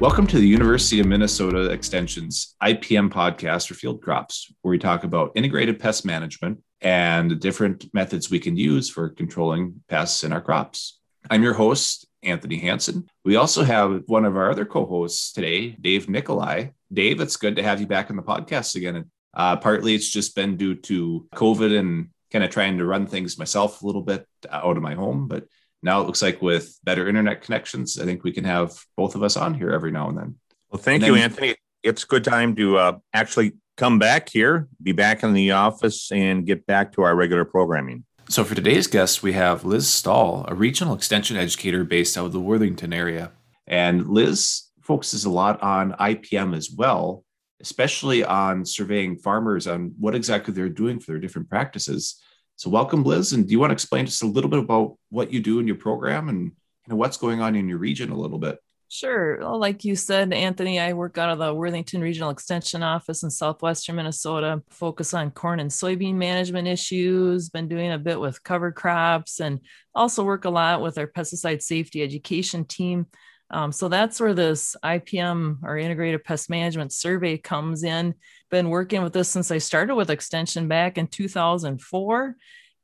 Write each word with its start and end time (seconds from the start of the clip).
Welcome 0.00 0.28
to 0.28 0.38
the 0.38 0.46
University 0.46 1.00
of 1.00 1.06
Minnesota 1.06 1.70
Extension's 1.70 2.54
IPM 2.62 3.10
podcast 3.10 3.66
for 3.66 3.74
field 3.74 4.00
crops, 4.00 4.48
where 4.62 4.70
we 4.70 4.78
talk 4.78 5.02
about 5.02 5.32
integrated 5.34 5.80
pest 5.80 6.06
management 6.06 6.62
and 6.80 7.40
different 7.40 7.92
methods 7.92 8.30
we 8.30 8.38
can 8.38 8.56
use 8.56 8.88
for 8.88 9.08
controlling 9.08 9.82
pests 9.88 10.22
in 10.22 10.32
our 10.32 10.40
crops. 10.40 11.00
I'm 11.28 11.42
your 11.42 11.54
host, 11.54 12.06
Anthony 12.22 12.58
Hanson. 12.58 13.08
We 13.24 13.34
also 13.34 13.64
have 13.64 14.04
one 14.06 14.24
of 14.24 14.36
our 14.36 14.52
other 14.52 14.64
co 14.64 14.86
hosts 14.86 15.32
today, 15.32 15.70
Dave 15.70 16.08
Nicolai. 16.08 16.70
Dave, 16.92 17.20
it's 17.20 17.36
good 17.36 17.56
to 17.56 17.64
have 17.64 17.80
you 17.80 17.88
back 17.88 18.08
on 18.08 18.14
the 18.14 18.22
podcast 18.22 18.76
again. 18.76 19.10
Uh, 19.34 19.56
partly 19.56 19.96
it's 19.96 20.08
just 20.08 20.36
been 20.36 20.56
due 20.56 20.76
to 20.76 21.26
COVID 21.34 21.76
and 21.76 22.10
kind 22.30 22.44
of 22.44 22.50
trying 22.50 22.78
to 22.78 22.84
run 22.84 23.08
things 23.08 23.36
myself 23.36 23.82
a 23.82 23.86
little 23.86 24.02
bit 24.02 24.24
out 24.48 24.76
of 24.76 24.82
my 24.82 24.94
home, 24.94 25.26
but 25.26 25.48
now 25.82 26.00
it 26.00 26.06
looks 26.06 26.22
like 26.22 26.42
with 26.42 26.78
better 26.84 27.08
internet 27.08 27.42
connections, 27.42 27.98
I 27.98 28.04
think 28.04 28.24
we 28.24 28.32
can 28.32 28.44
have 28.44 28.72
both 28.96 29.14
of 29.14 29.22
us 29.22 29.36
on 29.36 29.54
here 29.54 29.70
every 29.70 29.92
now 29.92 30.08
and 30.08 30.18
then. 30.18 30.34
Well, 30.70 30.82
thank 30.82 31.04
you, 31.04 31.14
Anthony. 31.14 31.54
It's 31.82 32.04
a 32.04 32.06
good 32.06 32.24
time 32.24 32.56
to 32.56 32.76
uh, 32.76 32.98
actually 33.14 33.52
come 33.76 33.98
back 33.98 34.28
here, 34.28 34.68
be 34.82 34.92
back 34.92 35.22
in 35.22 35.32
the 35.32 35.52
office, 35.52 36.10
and 36.12 36.44
get 36.44 36.66
back 36.66 36.92
to 36.94 37.02
our 37.02 37.14
regular 37.14 37.44
programming. 37.44 38.04
So, 38.28 38.44
for 38.44 38.54
today's 38.54 38.86
guest, 38.86 39.22
we 39.22 39.32
have 39.32 39.64
Liz 39.64 39.88
Stahl, 39.88 40.44
a 40.48 40.54
regional 40.54 40.94
extension 40.94 41.36
educator 41.36 41.84
based 41.84 42.18
out 42.18 42.26
of 42.26 42.32
the 42.32 42.40
Worthington 42.40 42.92
area. 42.92 43.32
And 43.66 44.08
Liz 44.08 44.64
focuses 44.82 45.24
a 45.24 45.30
lot 45.30 45.62
on 45.62 45.92
IPM 45.92 46.54
as 46.54 46.70
well, 46.70 47.24
especially 47.60 48.24
on 48.24 48.64
surveying 48.64 49.16
farmers 49.16 49.66
on 49.66 49.94
what 49.98 50.14
exactly 50.14 50.52
they're 50.52 50.68
doing 50.68 51.00
for 51.00 51.12
their 51.12 51.20
different 51.20 51.48
practices. 51.48 52.20
So, 52.58 52.70
welcome, 52.70 53.04
Liz. 53.04 53.34
And 53.34 53.46
do 53.46 53.52
you 53.52 53.60
want 53.60 53.70
to 53.70 53.74
explain 53.74 54.06
just 54.06 54.24
a 54.24 54.26
little 54.26 54.50
bit 54.50 54.58
about 54.58 54.96
what 55.10 55.32
you 55.32 55.38
do 55.38 55.60
in 55.60 55.68
your 55.68 55.76
program 55.76 56.28
and 56.28 56.46
you 56.46 56.52
know, 56.88 56.96
what's 56.96 57.16
going 57.16 57.40
on 57.40 57.54
in 57.54 57.68
your 57.68 57.78
region 57.78 58.10
a 58.10 58.18
little 58.18 58.38
bit? 58.38 58.58
Sure. 58.88 59.38
Well, 59.38 59.60
like 59.60 59.84
you 59.84 59.94
said, 59.94 60.32
Anthony, 60.32 60.80
I 60.80 60.94
work 60.94 61.18
out 61.18 61.30
of 61.30 61.38
the 61.38 61.54
Worthington 61.54 62.00
Regional 62.00 62.30
Extension 62.30 62.82
Office 62.82 63.22
in 63.22 63.30
southwestern 63.30 63.94
Minnesota, 63.94 64.60
focus 64.70 65.14
on 65.14 65.30
corn 65.30 65.60
and 65.60 65.70
soybean 65.70 66.14
management 66.14 66.66
issues, 66.66 67.48
been 67.48 67.68
doing 67.68 67.92
a 67.92 67.98
bit 67.98 68.18
with 68.18 68.42
cover 68.42 68.72
crops, 68.72 69.38
and 69.38 69.60
also 69.94 70.24
work 70.24 70.44
a 70.44 70.50
lot 70.50 70.82
with 70.82 70.98
our 70.98 71.06
pesticide 71.06 71.62
safety 71.62 72.02
education 72.02 72.64
team. 72.64 73.06
Um, 73.50 73.72
so 73.72 73.88
that's 73.88 74.20
where 74.20 74.34
this 74.34 74.76
IPM 74.84 75.58
or 75.62 75.78
integrated 75.78 76.24
pest 76.24 76.50
management 76.50 76.92
survey 76.92 77.38
comes 77.38 77.82
in. 77.82 78.14
Been 78.50 78.68
working 78.68 79.02
with 79.02 79.12
this 79.12 79.28
since 79.28 79.50
I 79.50 79.58
started 79.58 79.94
with 79.94 80.10
Extension 80.10 80.68
back 80.68 80.98
in 80.98 81.06
2004. 81.06 82.36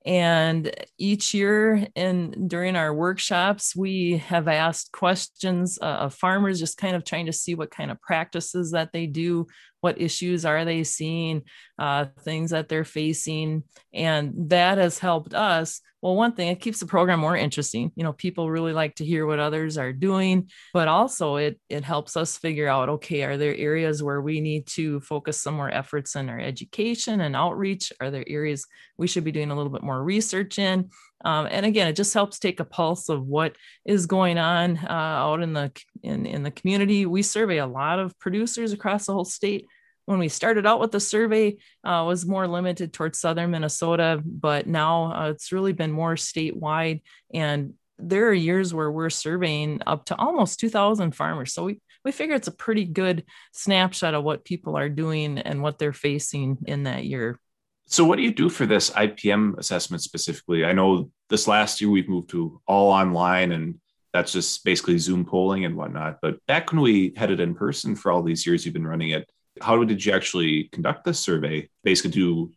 And 0.06 0.70
each 0.98 1.32
year 1.32 1.86
in 1.94 2.46
during 2.46 2.76
our 2.76 2.92
workshops, 2.92 3.74
we 3.74 4.18
have 4.18 4.48
asked 4.48 4.92
questions 4.92 5.78
uh, 5.80 5.86
of 5.86 6.14
farmers, 6.14 6.60
just 6.60 6.76
kind 6.76 6.94
of 6.94 7.04
trying 7.04 7.26
to 7.26 7.32
see 7.32 7.54
what 7.54 7.70
kind 7.70 7.90
of 7.90 8.00
practices 8.02 8.72
that 8.72 8.92
they 8.92 9.06
do, 9.06 9.46
what 9.84 10.00
issues 10.00 10.46
are 10.46 10.64
they 10.64 10.82
seeing, 10.82 11.42
uh, 11.78 12.06
things 12.22 12.52
that 12.52 12.70
they're 12.70 12.86
facing, 12.86 13.62
and 13.92 14.32
that 14.48 14.78
has 14.78 14.98
helped 14.98 15.34
us. 15.34 15.82
Well 16.00 16.16
one 16.16 16.32
thing 16.32 16.48
it 16.48 16.60
keeps 16.60 16.80
the 16.80 16.86
program 16.86 17.20
more 17.20 17.36
interesting. 17.36 17.90
You 17.94 18.04
know 18.04 18.12
people 18.14 18.50
really 18.50 18.72
like 18.72 18.94
to 18.96 19.04
hear 19.06 19.26
what 19.26 19.38
others 19.38 19.78
are 19.78 19.92
doing 19.92 20.50
but 20.74 20.86
also 20.86 21.36
it 21.36 21.58
it 21.70 21.82
helps 21.82 22.14
us 22.14 22.36
figure 22.36 22.68
out 22.68 22.90
okay 22.90 23.22
are 23.22 23.38
there 23.38 23.56
areas 23.56 24.02
where 24.02 24.20
we 24.20 24.42
need 24.42 24.66
to 24.78 25.00
focus 25.00 25.40
some 25.40 25.54
more 25.54 25.70
efforts 25.70 26.14
in 26.14 26.28
our 26.28 26.38
education 26.40 27.22
and 27.22 27.34
outreach? 27.34 27.90
Are 28.00 28.10
there 28.10 28.24
areas 28.26 28.66
we 28.98 29.06
should 29.06 29.24
be 29.24 29.32
doing 29.32 29.50
a 29.50 29.56
little 29.56 29.72
bit 29.72 29.82
more 29.82 30.02
research 30.02 30.58
in? 30.58 30.90
Um, 31.24 31.48
and 31.50 31.64
again 31.64 31.88
it 31.88 31.96
just 31.96 32.12
helps 32.12 32.38
take 32.38 32.60
a 32.60 32.66
pulse 32.66 33.08
of 33.08 33.26
what 33.26 33.56
is 33.86 34.04
going 34.04 34.36
on 34.36 34.76
uh, 34.78 35.16
out 35.24 35.42
in 35.42 35.54
the 35.54 35.72
in, 36.02 36.26
in 36.26 36.42
the 36.42 36.50
community. 36.50 37.06
We 37.06 37.22
survey 37.22 37.58
a 37.58 37.66
lot 37.66 37.98
of 37.98 38.18
producers 38.18 38.74
across 38.74 39.06
the 39.06 39.14
whole 39.14 39.24
state 39.24 39.66
when 40.06 40.18
we 40.18 40.28
started 40.28 40.66
out 40.66 40.80
with 40.80 40.92
the 40.92 41.00
survey 41.00 41.56
uh, 41.84 42.04
was 42.06 42.26
more 42.26 42.46
limited 42.46 42.92
towards 42.92 43.18
southern 43.18 43.50
minnesota 43.50 44.22
but 44.24 44.66
now 44.66 45.12
uh, 45.12 45.30
it's 45.30 45.52
really 45.52 45.72
been 45.72 45.92
more 45.92 46.16
statewide. 46.16 47.02
And 47.32 47.74
there 47.98 48.28
are 48.28 48.34
years 48.34 48.74
where 48.74 48.90
we're 48.90 49.10
surveying 49.10 49.80
up 49.86 50.06
to 50.06 50.16
almost 50.16 50.60
2000 50.60 51.14
farmers. 51.14 51.54
So 51.54 51.64
we, 51.64 51.80
we 52.04 52.12
figure 52.12 52.34
it's 52.34 52.48
a 52.48 52.52
pretty 52.52 52.84
good 52.84 53.24
snapshot 53.52 54.14
of 54.14 54.24
what 54.24 54.44
people 54.44 54.76
are 54.76 54.88
doing 54.88 55.38
and 55.38 55.62
what 55.62 55.78
they're 55.78 55.92
facing 55.92 56.58
in 56.66 56.82
that 56.84 57.04
year. 57.04 57.38
So 57.86 58.04
what 58.04 58.16
do 58.16 58.22
you 58.22 58.32
do 58.32 58.48
for 58.48 58.66
this 58.66 58.90
ipm 58.90 59.56
assessment 59.58 60.02
specifically? 60.02 60.64
I 60.64 60.72
know 60.72 61.10
this 61.28 61.46
last 61.46 61.80
year 61.80 61.90
we've 61.90 62.08
moved 62.08 62.30
to 62.30 62.60
all 62.66 62.90
online 62.90 63.52
and 63.52 63.76
that's 64.12 64.32
just 64.32 64.64
basically 64.64 64.96
zoom 64.96 65.24
polling 65.24 65.64
and 65.64 65.76
whatnot 65.76 66.18
but 66.22 66.36
back 66.46 66.70
when 66.70 66.80
we 66.80 67.12
had 67.16 67.32
it 67.32 67.40
in 67.40 67.52
person 67.52 67.96
for 67.96 68.12
all 68.12 68.22
these 68.22 68.46
years 68.46 68.64
you've 68.64 68.72
been 68.72 68.86
running 68.86 69.10
it 69.10 69.28
how 69.60 69.82
did 69.84 70.04
you 70.04 70.12
actually 70.12 70.64
conduct 70.72 71.04
this 71.04 71.20
survey? 71.20 71.68
Basically, 71.82 72.10
do 72.10 72.52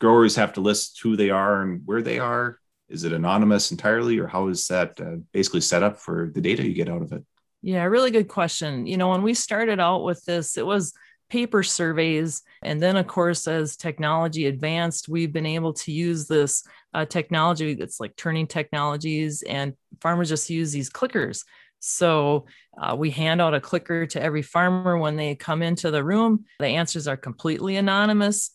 growers 0.00 0.36
have 0.36 0.52
to 0.54 0.60
list 0.60 1.00
who 1.02 1.16
they 1.16 1.30
are 1.30 1.62
and 1.62 1.82
where 1.84 2.02
they 2.02 2.18
are? 2.18 2.58
Is 2.88 3.04
it 3.04 3.12
anonymous 3.12 3.70
entirely, 3.70 4.18
or 4.18 4.26
how 4.26 4.48
is 4.48 4.66
that 4.68 5.00
uh, 5.00 5.16
basically 5.32 5.60
set 5.60 5.82
up 5.82 5.98
for 5.98 6.30
the 6.34 6.40
data 6.40 6.66
you 6.66 6.74
get 6.74 6.88
out 6.88 7.02
of 7.02 7.12
it? 7.12 7.22
Yeah, 7.62 7.84
really 7.84 8.10
good 8.10 8.28
question. 8.28 8.86
You 8.86 8.96
know, 8.96 9.10
when 9.10 9.22
we 9.22 9.34
started 9.34 9.78
out 9.78 10.02
with 10.02 10.24
this, 10.24 10.56
it 10.56 10.66
was 10.66 10.92
paper 11.28 11.62
surveys. 11.62 12.42
And 12.62 12.82
then, 12.82 12.96
of 12.96 13.06
course, 13.06 13.46
as 13.46 13.76
technology 13.76 14.46
advanced, 14.46 15.08
we've 15.08 15.32
been 15.32 15.46
able 15.46 15.72
to 15.74 15.92
use 15.92 16.26
this 16.26 16.64
uh, 16.92 17.04
technology 17.04 17.74
that's 17.74 18.00
like 18.00 18.16
turning 18.16 18.46
technologies, 18.46 19.42
and 19.42 19.74
farmers 20.00 20.28
just 20.28 20.50
use 20.50 20.72
these 20.72 20.90
clickers. 20.90 21.44
So 21.80 22.46
uh, 22.80 22.94
we 22.96 23.10
hand 23.10 23.40
out 23.40 23.54
a 23.54 23.60
clicker 23.60 24.06
to 24.06 24.22
every 24.22 24.42
farmer 24.42 24.96
when 24.96 25.16
they 25.16 25.34
come 25.34 25.62
into 25.62 25.90
the 25.90 26.04
room. 26.04 26.44
The 26.60 26.66
answers 26.66 27.08
are 27.08 27.16
completely 27.16 27.76
anonymous. 27.76 28.50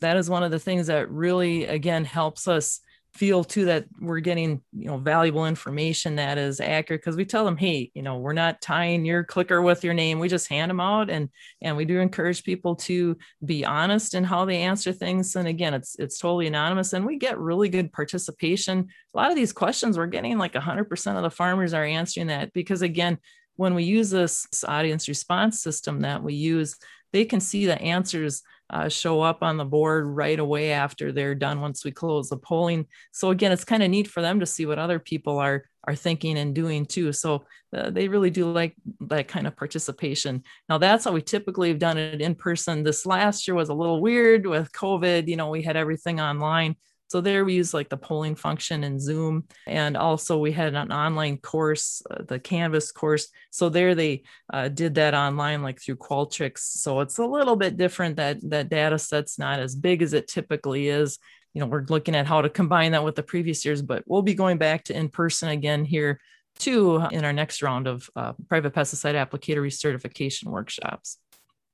That 0.00 0.16
is 0.16 0.30
one 0.30 0.42
of 0.42 0.50
the 0.50 0.58
things 0.58 0.86
that 0.86 1.10
really, 1.10 1.64
again, 1.64 2.04
helps 2.04 2.46
us 2.46 2.80
feel 3.14 3.42
too 3.42 3.64
that 3.64 3.86
we're 4.00 4.20
getting 4.20 4.62
you 4.72 4.86
know 4.86 4.96
valuable 4.96 5.46
information 5.46 6.16
that 6.16 6.38
is 6.38 6.60
accurate 6.60 7.00
because 7.00 7.16
we 7.16 7.24
tell 7.24 7.44
them 7.44 7.56
hey 7.56 7.90
you 7.94 8.02
know 8.02 8.18
we're 8.18 8.32
not 8.32 8.60
tying 8.60 9.04
your 9.04 9.24
clicker 9.24 9.60
with 9.60 9.82
your 9.82 9.94
name. 9.94 10.18
We 10.18 10.28
just 10.28 10.48
hand 10.48 10.70
them 10.70 10.80
out 10.80 11.10
and 11.10 11.28
and 11.60 11.76
we 11.76 11.84
do 11.84 11.98
encourage 11.98 12.44
people 12.44 12.76
to 12.76 13.16
be 13.44 13.64
honest 13.64 14.14
in 14.14 14.22
how 14.22 14.44
they 14.44 14.62
answer 14.62 14.92
things. 14.92 15.34
And 15.34 15.48
again 15.48 15.74
it's 15.74 15.96
it's 15.98 16.18
totally 16.18 16.46
anonymous 16.46 16.92
and 16.92 17.04
we 17.04 17.18
get 17.18 17.38
really 17.38 17.68
good 17.68 17.92
participation. 17.92 18.88
A 19.12 19.16
lot 19.16 19.30
of 19.30 19.36
these 19.36 19.52
questions 19.52 19.98
we're 19.98 20.06
getting 20.06 20.38
like 20.38 20.52
100% 20.52 21.16
of 21.16 21.22
the 21.22 21.30
farmers 21.30 21.74
are 21.74 21.84
answering 21.84 22.28
that 22.28 22.52
because 22.52 22.82
again 22.82 23.18
when 23.56 23.74
we 23.74 23.84
use 23.84 24.10
this 24.10 24.46
audience 24.66 25.08
response 25.08 25.60
system 25.62 26.02
that 26.02 26.22
we 26.22 26.34
use 26.34 26.76
they 27.12 27.24
can 27.24 27.40
see 27.40 27.66
the 27.66 27.80
answers 27.82 28.42
uh, 28.70 28.88
show 28.88 29.20
up 29.20 29.42
on 29.42 29.56
the 29.56 29.64
board 29.64 30.06
right 30.06 30.38
away 30.38 30.72
after 30.72 31.12
they're 31.12 31.34
done 31.34 31.60
once 31.60 31.84
we 31.84 31.90
close 31.90 32.28
the 32.28 32.36
polling. 32.36 32.86
So 33.12 33.30
again, 33.30 33.52
it's 33.52 33.64
kind 33.64 33.82
of 33.82 33.90
neat 33.90 34.08
for 34.08 34.22
them 34.22 34.40
to 34.40 34.46
see 34.46 34.66
what 34.66 34.78
other 34.78 34.98
people 34.98 35.38
are 35.38 35.64
are 35.84 35.94
thinking 35.94 36.38
and 36.38 36.54
doing 36.54 36.84
too. 36.84 37.12
So 37.12 37.46
uh, 37.74 37.90
they 37.90 38.08
really 38.08 38.30
do 38.30 38.50
like 38.52 38.74
that 39.00 39.28
kind 39.28 39.46
of 39.46 39.56
participation. 39.56 40.42
Now 40.68 40.78
that's 40.78 41.04
how 41.04 41.12
we 41.12 41.22
typically 41.22 41.68
have 41.68 41.78
done 41.78 41.98
it 41.98 42.20
in 42.20 42.34
person. 42.34 42.82
This 42.82 43.06
last 43.06 43.48
year 43.48 43.54
was 43.54 43.70
a 43.70 43.74
little 43.74 44.00
weird 44.00 44.46
with 44.46 44.72
COVID. 44.72 45.26
You 45.26 45.36
know, 45.36 45.48
we 45.48 45.62
had 45.62 45.76
everything 45.76 46.20
online. 46.20 46.76
So 47.10 47.20
there 47.20 47.44
we 47.44 47.54
use 47.54 47.74
like 47.74 47.88
the 47.88 47.96
polling 47.96 48.36
function 48.36 48.84
in 48.84 49.00
Zoom. 49.00 49.42
And 49.66 49.96
also 49.96 50.38
we 50.38 50.52
had 50.52 50.76
an 50.76 50.92
online 50.92 51.38
course, 51.38 52.04
uh, 52.08 52.22
the 52.22 52.38
Canvas 52.38 52.92
course. 52.92 53.26
So 53.50 53.68
there 53.68 53.96
they 53.96 54.22
uh, 54.52 54.68
did 54.68 54.94
that 54.94 55.12
online 55.12 55.64
like 55.64 55.82
through 55.82 55.96
Qualtrics. 55.96 56.60
So 56.60 57.00
it's 57.00 57.18
a 57.18 57.26
little 57.26 57.56
bit 57.56 57.76
different 57.76 58.18
that 58.18 58.38
that 58.48 58.68
data 58.68 58.96
set's 58.96 59.40
not 59.40 59.58
as 59.58 59.74
big 59.74 60.02
as 60.02 60.12
it 60.12 60.28
typically 60.28 60.86
is. 60.86 61.18
You 61.52 61.60
know, 61.60 61.66
we're 61.66 61.84
looking 61.88 62.14
at 62.14 62.28
how 62.28 62.42
to 62.42 62.48
combine 62.48 62.92
that 62.92 63.02
with 63.02 63.16
the 63.16 63.24
previous 63.24 63.64
years, 63.64 63.82
but 63.82 64.04
we'll 64.06 64.22
be 64.22 64.34
going 64.34 64.58
back 64.58 64.84
to 64.84 64.96
in 64.96 65.08
person 65.08 65.48
again 65.48 65.84
here 65.84 66.20
too 66.60 67.04
in 67.10 67.24
our 67.24 67.32
next 67.32 67.60
round 67.60 67.88
of 67.88 68.08
uh, 68.14 68.34
private 68.48 68.72
pesticide 68.72 69.14
applicator 69.14 69.56
recertification 69.56 70.44
workshops. 70.44 71.18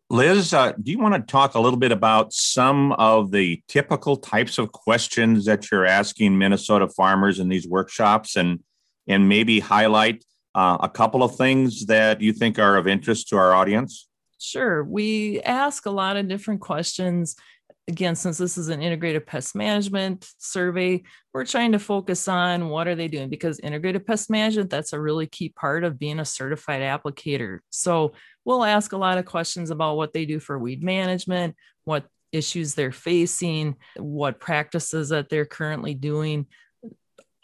Liz, 0.09 0.55
uh, 0.55 0.73
do 0.81 0.93
you 0.93 1.01
want 1.01 1.15
to 1.15 1.21
talk 1.21 1.57
a 1.57 1.61
little 1.61 1.79
bit 1.79 1.91
about 1.91 2.33
some 2.33 2.93
of 2.93 3.33
the 3.33 3.61
typical 3.67 4.17
types 4.17 4.57
of 4.57 4.71
questions 4.71 5.47
that 5.47 5.69
you're 5.71 5.85
asking 5.85 6.39
Minnesota 6.39 6.87
farmers 6.87 7.41
in 7.41 7.49
these 7.49 7.67
workshops 7.67 8.37
and, 8.37 8.61
and 9.09 9.29
maybe 9.29 9.59
highlight 9.59 10.25
uh, 10.55 10.79
a 10.81 10.89
couple 10.89 11.25
of 11.25 11.35
things 11.35 11.87
that 11.87 12.21
you 12.21 12.33
think 12.33 12.57
are 12.57 12.77
of 12.77 12.87
interest 12.87 13.29
to 13.29 13.37
our 13.37 13.53
audience? 13.53 14.07
Sure. 14.39 14.85
We 14.85 15.41
ask 15.43 15.87
a 15.87 15.91
lot 15.91 16.17
of 16.17 16.29
different 16.29 16.61
questions. 16.61 17.35
Again, 17.89 18.17
since 18.17 18.37
this 18.37 18.59
is 18.59 18.69
an 18.69 18.83
integrated 18.83 19.27
pest 19.27 19.55
management 19.55 20.29
survey, 20.39 21.05
we're 21.33 21.45
trying 21.45 21.71
to 21.71 21.79
focus 21.79 22.27
on 22.27 22.69
what 22.69 22.89
are 22.89 22.97
they 22.97 23.07
doing 23.07 23.29
because 23.29 23.61
integrated 23.61 24.05
pest 24.05 24.29
management, 24.29 24.71
that's 24.71 24.93
a 24.93 25.01
really 25.01 25.29
key 25.29 25.51
part 25.51 25.85
of 25.85 25.97
being 25.97 26.19
a 26.19 26.25
certified 26.25 26.83
applicator. 26.83 27.61
So 27.71 28.13
we'll 28.45 28.65
ask 28.65 28.93
a 28.93 28.97
lot 28.97 29.19
of 29.19 29.25
questions 29.25 29.71
about 29.71 29.97
what 29.97 30.13
they 30.13 30.27
do 30.27 30.41
for 30.41 30.59
weed 30.59 30.83
management, 30.83 31.55
what 31.85 32.07
issues 32.33 32.75
they're 32.75 32.91
facing, 32.91 33.77
what 33.97 34.41
practices 34.41 35.11
that 35.11 35.29
they're 35.29 35.47
currently 35.47 35.95
doing. 35.95 36.47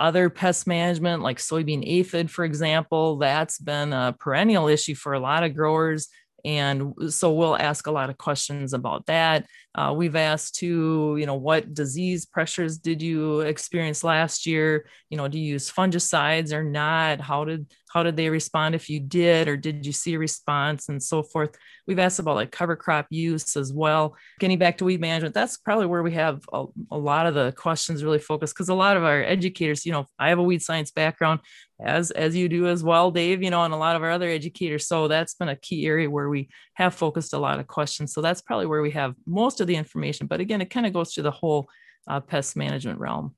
other 0.02 0.28
pest 0.28 0.66
management 0.66 1.22
like 1.22 1.38
soybean 1.38 1.84
aphid, 1.86 2.28
for 2.28 2.44
example, 2.44 3.18
that's 3.18 3.58
been 3.58 3.92
a 3.92 4.14
perennial 4.18 4.66
issue 4.66 4.96
for 4.96 5.12
a 5.12 5.20
lot 5.20 5.44
of 5.44 5.54
growers. 5.54 6.08
And 6.44 6.92
so 7.08 7.32
we'll 7.32 7.56
ask 7.56 7.86
a 7.86 7.92
lot 7.92 8.10
of 8.10 8.18
questions 8.18 8.72
about 8.72 9.06
that. 9.06 9.46
Uh, 9.74 9.94
we've 9.96 10.16
asked 10.16 10.56
to, 10.56 11.16
you 11.18 11.26
know, 11.26 11.36
what 11.36 11.72
disease 11.72 12.26
pressures 12.26 12.78
did 12.78 13.00
you 13.00 13.40
experience 13.40 14.02
last 14.02 14.44
year? 14.46 14.86
You 15.08 15.16
know, 15.16 15.28
do 15.28 15.38
you 15.38 15.52
use 15.52 15.70
fungicides 15.70 16.52
or 16.52 16.64
not? 16.64 17.20
How 17.20 17.44
did 17.44 17.72
how 17.92 18.02
did 18.02 18.16
they 18.16 18.30
respond 18.30 18.74
if 18.74 18.88
you 18.88 19.00
did, 19.00 19.48
or 19.48 19.56
did 19.56 19.84
you 19.84 19.92
see 19.92 20.14
a 20.14 20.18
response 20.18 20.88
and 20.88 21.02
so 21.02 21.22
forth? 21.22 21.56
We've 21.86 21.98
asked 21.98 22.18
about 22.18 22.36
like 22.36 22.50
cover 22.50 22.74
crop 22.74 23.06
use 23.10 23.56
as 23.56 23.72
well. 23.72 24.16
Getting 24.40 24.58
back 24.58 24.78
to 24.78 24.84
weed 24.84 25.00
management, 25.00 25.34
that's 25.34 25.58
probably 25.58 25.86
where 25.86 26.02
we 26.02 26.12
have 26.12 26.42
a, 26.52 26.64
a 26.90 26.96
lot 26.96 27.26
of 27.26 27.34
the 27.34 27.52
questions 27.52 28.02
really 28.02 28.18
focused 28.18 28.54
because 28.54 28.70
a 28.70 28.74
lot 28.74 28.96
of 28.96 29.04
our 29.04 29.22
educators, 29.22 29.84
you 29.84 29.92
know, 29.92 30.06
I 30.18 30.30
have 30.30 30.38
a 30.38 30.42
weed 30.42 30.62
science 30.62 30.90
background 30.90 31.40
as 31.84 32.10
as 32.12 32.36
you 32.36 32.48
do 32.48 32.68
as 32.68 32.84
well 32.84 33.10
dave 33.10 33.42
you 33.42 33.50
know 33.50 33.64
and 33.64 33.74
a 33.74 33.76
lot 33.76 33.96
of 33.96 34.04
our 34.04 34.10
other 34.10 34.28
educators 34.28 34.86
so 34.86 35.08
that's 35.08 35.34
been 35.34 35.48
a 35.48 35.56
key 35.56 35.84
area 35.84 36.08
where 36.08 36.28
we 36.28 36.48
have 36.74 36.94
focused 36.94 37.32
a 37.32 37.38
lot 37.38 37.58
of 37.58 37.66
questions 37.66 38.12
so 38.12 38.20
that's 38.20 38.40
probably 38.40 38.66
where 38.66 38.82
we 38.82 38.90
have 38.92 39.16
most 39.26 39.60
of 39.60 39.66
the 39.66 39.74
information 39.74 40.28
but 40.28 40.38
again 40.38 40.60
it 40.60 40.70
kind 40.70 40.86
of 40.86 40.92
goes 40.92 41.12
to 41.12 41.22
the 41.22 41.30
whole 41.30 41.68
uh, 42.08 42.20
pest 42.20 42.56
management 42.56 43.00
realm 43.00 43.34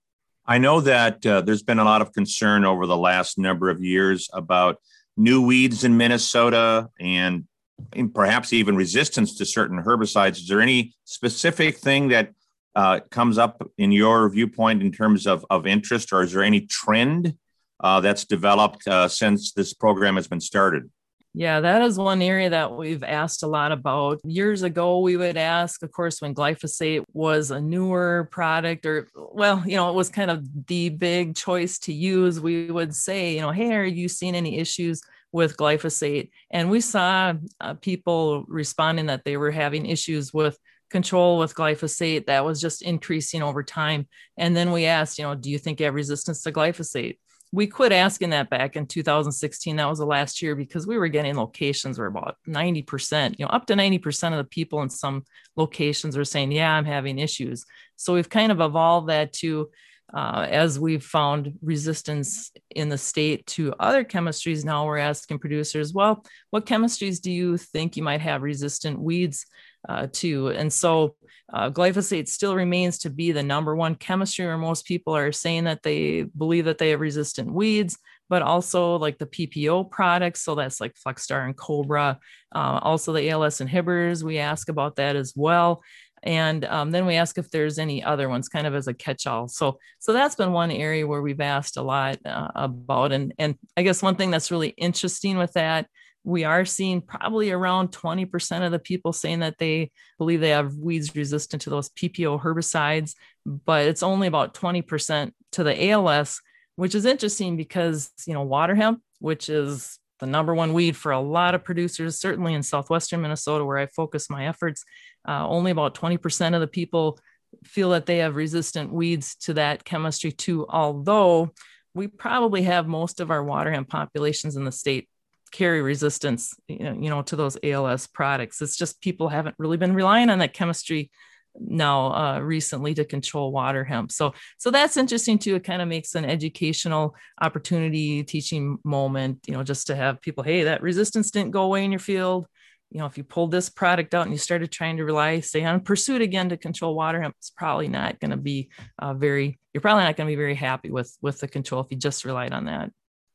i 0.46 0.58
know 0.58 0.80
that 0.80 1.24
uh, 1.26 1.40
there's 1.40 1.62
been 1.62 1.78
a 1.78 1.84
lot 1.84 2.02
of 2.02 2.12
concern 2.12 2.64
over 2.64 2.86
the 2.86 2.96
last 2.96 3.38
number 3.38 3.68
of 3.70 3.82
years 3.82 4.28
about 4.32 4.78
new 5.16 5.44
weeds 5.44 5.84
in 5.84 5.96
minnesota 5.96 6.88
and, 7.00 7.44
and 7.92 8.14
perhaps 8.14 8.52
even 8.52 8.76
resistance 8.76 9.36
to 9.36 9.44
certain 9.44 9.82
herbicides 9.82 10.38
is 10.38 10.48
there 10.48 10.60
any 10.60 10.94
specific 11.04 11.78
thing 11.78 12.08
that 12.08 12.30
uh, 12.76 12.98
comes 13.10 13.38
up 13.38 13.70
in 13.78 13.92
your 13.92 14.28
viewpoint 14.28 14.82
in 14.82 14.90
terms 14.90 15.26
of, 15.26 15.46
of 15.48 15.66
interest 15.66 16.12
or 16.12 16.22
is 16.22 16.32
there 16.32 16.42
any 16.42 16.62
trend 16.62 17.36
uh, 17.80 18.00
that's 18.00 18.24
developed 18.24 18.86
uh, 18.88 19.08
since 19.08 19.52
this 19.52 19.74
program 19.74 20.16
has 20.16 20.26
been 20.26 20.40
started? 20.40 20.90
Yeah, 21.36 21.58
that 21.60 21.82
is 21.82 21.98
one 21.98 22.22
area 22.22 22.48
that 22.50 22.76
we've 22.76 23.02
asked 23.02 23.42
a 23.42 23.48
lot 23.48 23.72
about. 23.72 24.20
Years 24.24 24.62
ago, 24.62 25.00
we 25.00 25.16
would 25.16 25.36
ask, 25.36 25.82
of 25.82 25.90
course, 25.90 26.22
when 26.22 26.32
glyphosate 26.32 27.04
was 27.12 27.50
a 27.50 27.60
newer 27.60 28.28
product, 28.30 28.86
or, 28.86 29.08
well, 29.16 29.60
you 29.66 29.76
know, 29.76 29.90
it 29.90 29.96
was 29.96 30.08
kind 30.08 30.30
of 30.30 30.46
the 30.68 30.90
big 30.90 31.34
choice 31.34 31.80
to 31.80 31.92
use. 31.92 32.38
We 32.38 32.70
would 32.70 32.94
say, 32.94 33.34
you 33.34 33.40
know, 33.40 33.50
hey, 33.50 33.74
are 33.74 33.84
you 33.84 34.08
seeing 34.08 34.36
any 34.36 34.58
issues 34.58 35.02
with 35.32 35.56
glyphosate? 35.56 36.30
And 36.52 36.70
we 36.70 36.80
saw 36.80 37.34
uh, 37.60 37.74
people 37.74 38.44
responding 38.46 39.06
that 39.06 39.24
they 39.24 39.36
were 39.36 39.50
having 39.50 39.86
issues 39.86 40.32
with 40.32 40.56
control 40.88 41.38
with 41.38 41.56
glyphosate 41.56 42.26
that 42.26 42.44
was 42.44 42.60
just 42.60 42.80
increasing 42.80 43.42
over 43.42 43.64
time. 43.64 44.06
And 44.38 44.54
then 44.54 44.70
we 44.70 44.84
asked, 44.84 45.18
you 45.18 45.24
know, 45.24 45.34
do 45.34 45.50
you 45.50 45.58
think 45.58 45.80
you 45.80 45.86
have 45.86 45.94
resistance 45.94 46.42
to 46.42 46.52
glyphosate? 46.52 47.18
We 47.54 47.68
quit 47.68 47.92
asking 47.92 48.30
that 48.30 48.50
back 48.50 48.74
in 48.74 48.84
2016 48.84 49.76
that 49.76 49.88
was 49.88 49.98
the 49.98 50.06
last 50.06 50.42
year 50.42 50.56
because 50.56 50.86
we 50.86 50.98
were 50.98 51.08
getting 51.08 51.36
locations 51.36 51.98
where 51.98 52.08
about 52.08 52.36
90% 52.48 53.38
you 53.38 53.44
know 53.44 53.50
up 53.50 53.66
to 53.66 53.74
90% 53.74 54.32
of 54.32 54.38
the 54.38 54.44
people 54.44 54.82
in 54.82 54.90
some 54.90 55.24
locations 55.56 56.16
are 56.16 56.24
saying 56.24 56.50
yeah 56.50 56.72
i'm 56.72 56.84
having 56.84 57.18
issues. 57.18 57.64
So 57.96 58.14
we've 58.14 58.28
kind 58.28 58.50
of 58.50 58.60
evolved 58.60 59.08
that 59.08 59.32
to 59.34 59.70
uh, 60.12 60.46
as 60.50 60.78
we've 60.78 61.04
found 61.04 61.54
resistance 61.62 62.52
in 62.70 62.88
the 62.88 62.98
state 62.98 63.46
to 63.46 63.72
other 63.80 64.04
chemistries 64.04 64.64
now 64.64 64.84
we're 64.84 64.98
asking 64.98 65.38
producers 65.38 65.94
well 65.94 66.24
what 66.50 66.66
chemistries 66.66 67.20
do 67.20 67.30
you 67.30 67.56
think 67.56 67.96
you 67.96 68.02
might 68.02 68.20
have 68.20 68.42
resistant 68.42 69.00
weeds 69.00 69.46
uh, 69.88 70.06
too. 70.10 70.48
And 70.48 70.72
so 70.72 71.16
uh, 71.52 71.70
glyphosate 71.70 72.28
still 72.28 72.56
remains 72.56 72.98
to 72.98 73.10
be 73.10 73.32
the 73.32 73.42
number 73.42 73.76
one 73.76 73.94
chemistry 73.94 74.46
where 74.46 74.58
most 74.58 74.86
people 74.86 75.14
are 75.14 75.32
saying 75.32 75.64
that 75.64 75.82
they 75.82 76.22
believe 76.22 76.64
that 76.64 76.78
they 76.78 76.90
have 76.90 77.00
resistant 77.00 77.52
weeds, 77.52 77.98
but 78.28 78.42
also 78.42 78.96
like 78.96 79.18
the 79.18 79.26
PPO 79.26 79.90
products. 79.90 80.40
So 80.40 80.54
that's 80.54 80.80
like 80.80 80.94
Flexstar 80.94 81.44
and 81.44 81.56
Cobra. 81.56 82.18
Uh, 82.54 82.80
also 82.82 83.12
the 83.12 83.30
ALS 83.30 83.58
inhibitors, 83.58 84.22
we 84.22 84.38
ask 84.38 84.68
about 84.68 84.96
that 84.96 85.16
as 85.16 85.34
well. 85.36 85.82
And 86.24 86.64
um, 86.64 86.90
then 86.90 87.04
we 87.04 87.16
ask 87.16 87.36
if 87.36 87.50
there's 87.50 87.78
any 87.78 88.02
other 88.02 88.30
ones, 88.30 88.48
kind 88.48 88.66
of 88.66 88.74
as 88.74 88.88
a 88.88 88.94
catch-all. 88.94 89.46
So, 89.46 89.78
so 89.98 90.14
that's 90.14 90.34
been 90.34 90.52
one 90.52 90.70
area 90.70 91.06
where 91.06 91.20
we've 91.20 91.40
asked 91.40 91.76
a 91.76 91.82
lot 91.82 92.18
uh, 92.24 92.48
about. 92.54 93.12
And 93.12 93.34
and 93.38 93.58
I 93.76 93.82
guess 93.82 94.02
one 94.02 94.16
thing 94.16 94.30
that's 94.30 94.50
really 94.50 94.68
interesting 94.70 95.36
with 95.36 95.52
that 95.52 95.86
we 96.24 96.44
are 96.44 96.64
seeing 96.64 97.02
probably 97.02 97.50
around 97.50 97.92
20% 97.92 98.64
of 98.64 98.72
the 98.72 98.78
people 98.78 99.12
saying 99.12 99.40
that 99.40 99.58
they 99.58 99.92
believe 100.18 100.40
they 100.40 100.50
have 100.50 100.74
weeds 100.74 101.14
resistant 101.14 101.62
to 101.62 101.70
those 101.70 101.90
PPO 101.90 102.42
herbicides, 102.42 103.14
but 103.44 103.86
it's 103.86 104.02
only 104.02 104.26
about 104.26 104.54
20% 104.54 105.32
to 105.52 105.62
the 105.62 105.90
ALS, 105.90 106.40
which 106.76 106.94
is 106.94 107.04
interesting 107.04 107.58
because, 107.58 108.10
you 108.26 108.32
know, 108.32 108.42
water 108.42 108.74
hemp, 108.74 109.02
which 109.20 109.50
is 109.50 109.98
the 110.18 110.26
number 110.26 110.54
one 110.54 110.72
weed 110.72 110.96
for 110.96 111.12
a 111.12 111.20
lot 111.20 111.54
of 111.54 111.62
producers, 111.62 112.18
certainly 112.18 112.54
in 112.54 112.62
southwestern 112.62 113.20
Minnesota, 113.20 113.64
where 113.64 113.78
I 113.78 113.86
focus 113.86 114.30
my 114.30 114.46
efforts, 114.46 114.82
uh, 115.28 115.46
only 115.46 115.70
about 115.70 115.94
20% 115.94 116.54
of 116.54 116.60
the 116.62 116.66
people 116.66 117.18
feel 117.64 117.90
that 117.90 118.06
they 118.06 118.18
have 118.18 118.34
resistant 118.34 118.92
weeds 118.92 119.36
to 119.36 119.54
that 119.54 119.84
chemistry 119.84 120.32
too, 120.32 120.66
although 120.70 121.50
we 121.94 122.08
probably 122.08 122.62
have 122.62 122.86
most 122.88 123.20
of 123.20 123.30
our 123.30 123.44
water 123.44 123.70
hemp 123.70 123.88
populations 123.88 124.56
in 124.56 124.64
the 124.64 124.72
state 124.72 125.08
carry 125.54 125.80
resistance, 125.82 126.52
you 126.66 126.80
know, 126.80 126.92
you 126.92 127.08
know, 127.08 127.22
to 127.22 127.36
those 127.36 127.56
ALS 127.62 128.08
products. 128.08 128.60
It's 128.60 128.76
just 128.76 129.00
people 129.00 129.28
haven't 129.28 129.54
really 129.56 129.76
been 129.76 129.94
relying 129.94 130.28
on 130.28 130.40
that 130.40 130.52
chemistry 130.52 131.10
now 131.56 132.12
uh, 132.12 132.40
recently 132.40 132.92
to 132.94 133.04
control 133.04 133.52
water 133.52 133.84
hemp. 133.84 134.10
So, 134.10 134.34
so 134.58 134.72
that's 134.72 134.96
interesting 134.96 135.38
too. 135.38 135.54
It 135.54 135.62
kind 135.62 135.80
of 135.80 135.86
makes 135.86 136.16
an 136.16 136.24
educational 136.24 137.14
opportunity, 137.40 138.24
teaching 138.24 138.78
moment. 138.84 139.44
You 139.46 139.54
know, 139.54 139.62
just 139.62 139.86
to 139.86 139.94
have 139.94 140.20
people, 140.20 140.42
hey, 140.42 140.64
that 140.64 140.82
resistance 140.82 141.30
didn't 141.30 141.52
go 141.52 141.62
away 141.62 141.84
in 141.84 141.92
your 141.92 142.00
field. 142.00 142.48
You 142.90 142.98
know, 142.98 143.06
if 143.06 143.16
you 143.16 143.22
pulled 143.22 143.52
this 143.52 143.68
product 143.68 144.12
out 144.12 144.22
and 144.22 144.32
you 144.32 144.38
started 144.38 144.72
trying 144.72 144.96
to 144.96 145.04
rely, 145.04 145.38
say, 145.40 145.64
on 145.64 145.80
pursuit 145.80 146.20
again 146.20 146.48
to 146.48 146.56
control 146.56 146.96
water 146.96 147.22
hemp, 147.22 147.36
it's 147.38 147.50
probably 147.50 147.86
not 147.86 148.18
going 148.18 148.32
to 148.32 148.36
be 148.36 148.70
uh, 148.98 149.14
very. 149.14 149.58
You're 149.72 149.82
probably 149.82 150.02
not 150.02 150.16
going 150.16 150.26
to 150.26 150.32
be 150.32 150.36
very 150.36 150.56
happy 150.56 150.90
with 150.90 151.16
with 151.22 151.38
the 151.38 151.46
control 151.46 151.80
if 151.80 151.92
you 151.92 151.96
just 151.96 152.24
relied 152.24 152.52
on 152.52 152.64
that. 152.64 152.90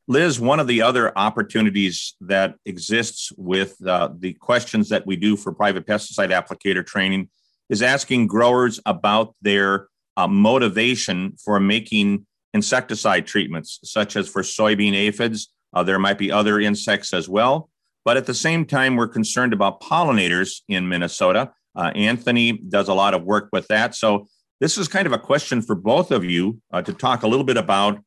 Liz, 0.10 0.40
one 0.40 0.60
of 0.60 0.66
the 0.66 0.82
other 0.82 1.16
opportunities 1.16 2.16
that 2.20 2.56
exists 2.66 3.32
with 3.38 3.76
uh, 3.86 4.10
the 4.18 4.34
questions 4.34 4.90
that 4.90 5.06
we 5.06 5.16
do 5.16 5.38
for 5.38 5.54
private 5.54 5.86
pesticide 5.86 6.32
applicator 6.32 6.84
training 6.84 7.30
is 7.70 7.84
asking 7.84 8.26
growers 8.26 8.80
about 8.88 9.36
their 9.44 9.88
uh, 10.18 10.28
motivation 10.28 11.34
for 11.38 11.60
making 11.60 12.26
insecticide 12.56 13.28
treatments, 13.28 13.80
such 13.84 14.16
as 14.16 14.28
for 14.28 14.42
soybean 14.42 14.96
aphids. 14.96 15.54
Uh, 15.76 15.84
there 15.84 16.00
might 16.00 16.18
be 16.18 16.32
other 16.32 16.60
insects 16.60 17.14
as 17.14 17.30
well. 17.30 17.70
But 18.04 18.18
at 18.18 18.26
the 18.26 18.34
same 18.34 18.66
time, 18.66 18.96
we're 18.96 19.08
concerned 19.08 19.54
about 19.54 19.80
pollinators 19.80 20.62
in 20.68 20.90
Minnesota. 20.90 21.52
Uh, 21.76 21.92
Anthony 21.94 22.54
does 22.54 22.88
a 22.88 22.96
lot 22.96 23.14
of 23.14 23.26
work 23.26 23.50
with 23.52 23.68
that. 23.68 23.94
So, 23.94 24.28
this 24.60 24.78
is 24.78 24.90
kind 24.90 25.06
of 25.06 25.14
a 25.14 25.20
question 25.20 25.62
for 25.62 25.76
both 25.76 26.12
of 26.12 26.26
you 26.26 26.60
uh, 26.74 26.82
to 26.82 26.92
talk 26.92 27.24
a 27.24 27.28
little 27.28 27.46
bit 27.46 27.56
about 27.56 28.00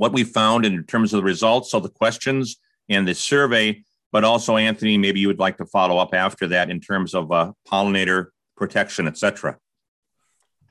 what 0.00 0.14
we 0.14 0.24
found 0.24 0.64
in 0.64 0.82
terms 0.84 1.12
of 1.12 1.18
the 1.18 1.28
results, 1.34 1.70
so 1.70 1.78
the 1.78 1.90
questions 2.02 2.56
and 2.88 3.06
the 3.06 3.14
survey, 3.14 3.84
but 4.12 4.24
also 4.24 4.56
Anthony, 4.56 4.96
maybe 4.96 5.20
you 5.20 5.28
would 5.28 5.38
like 5.38 5.58
to 5.58 5.66
follow 5.66 5.98
up 5.98 6.14
after 6.14 6.46
that 6.48 6.70
in 6.70 6.80
terms 6.80 7.14
of 7.14 7.30
uh, 7.30 7.52
pollinator 7.70 8.28
protection, 8.56 9.06
et 9.06 9.18
cetera. 9.18 9.58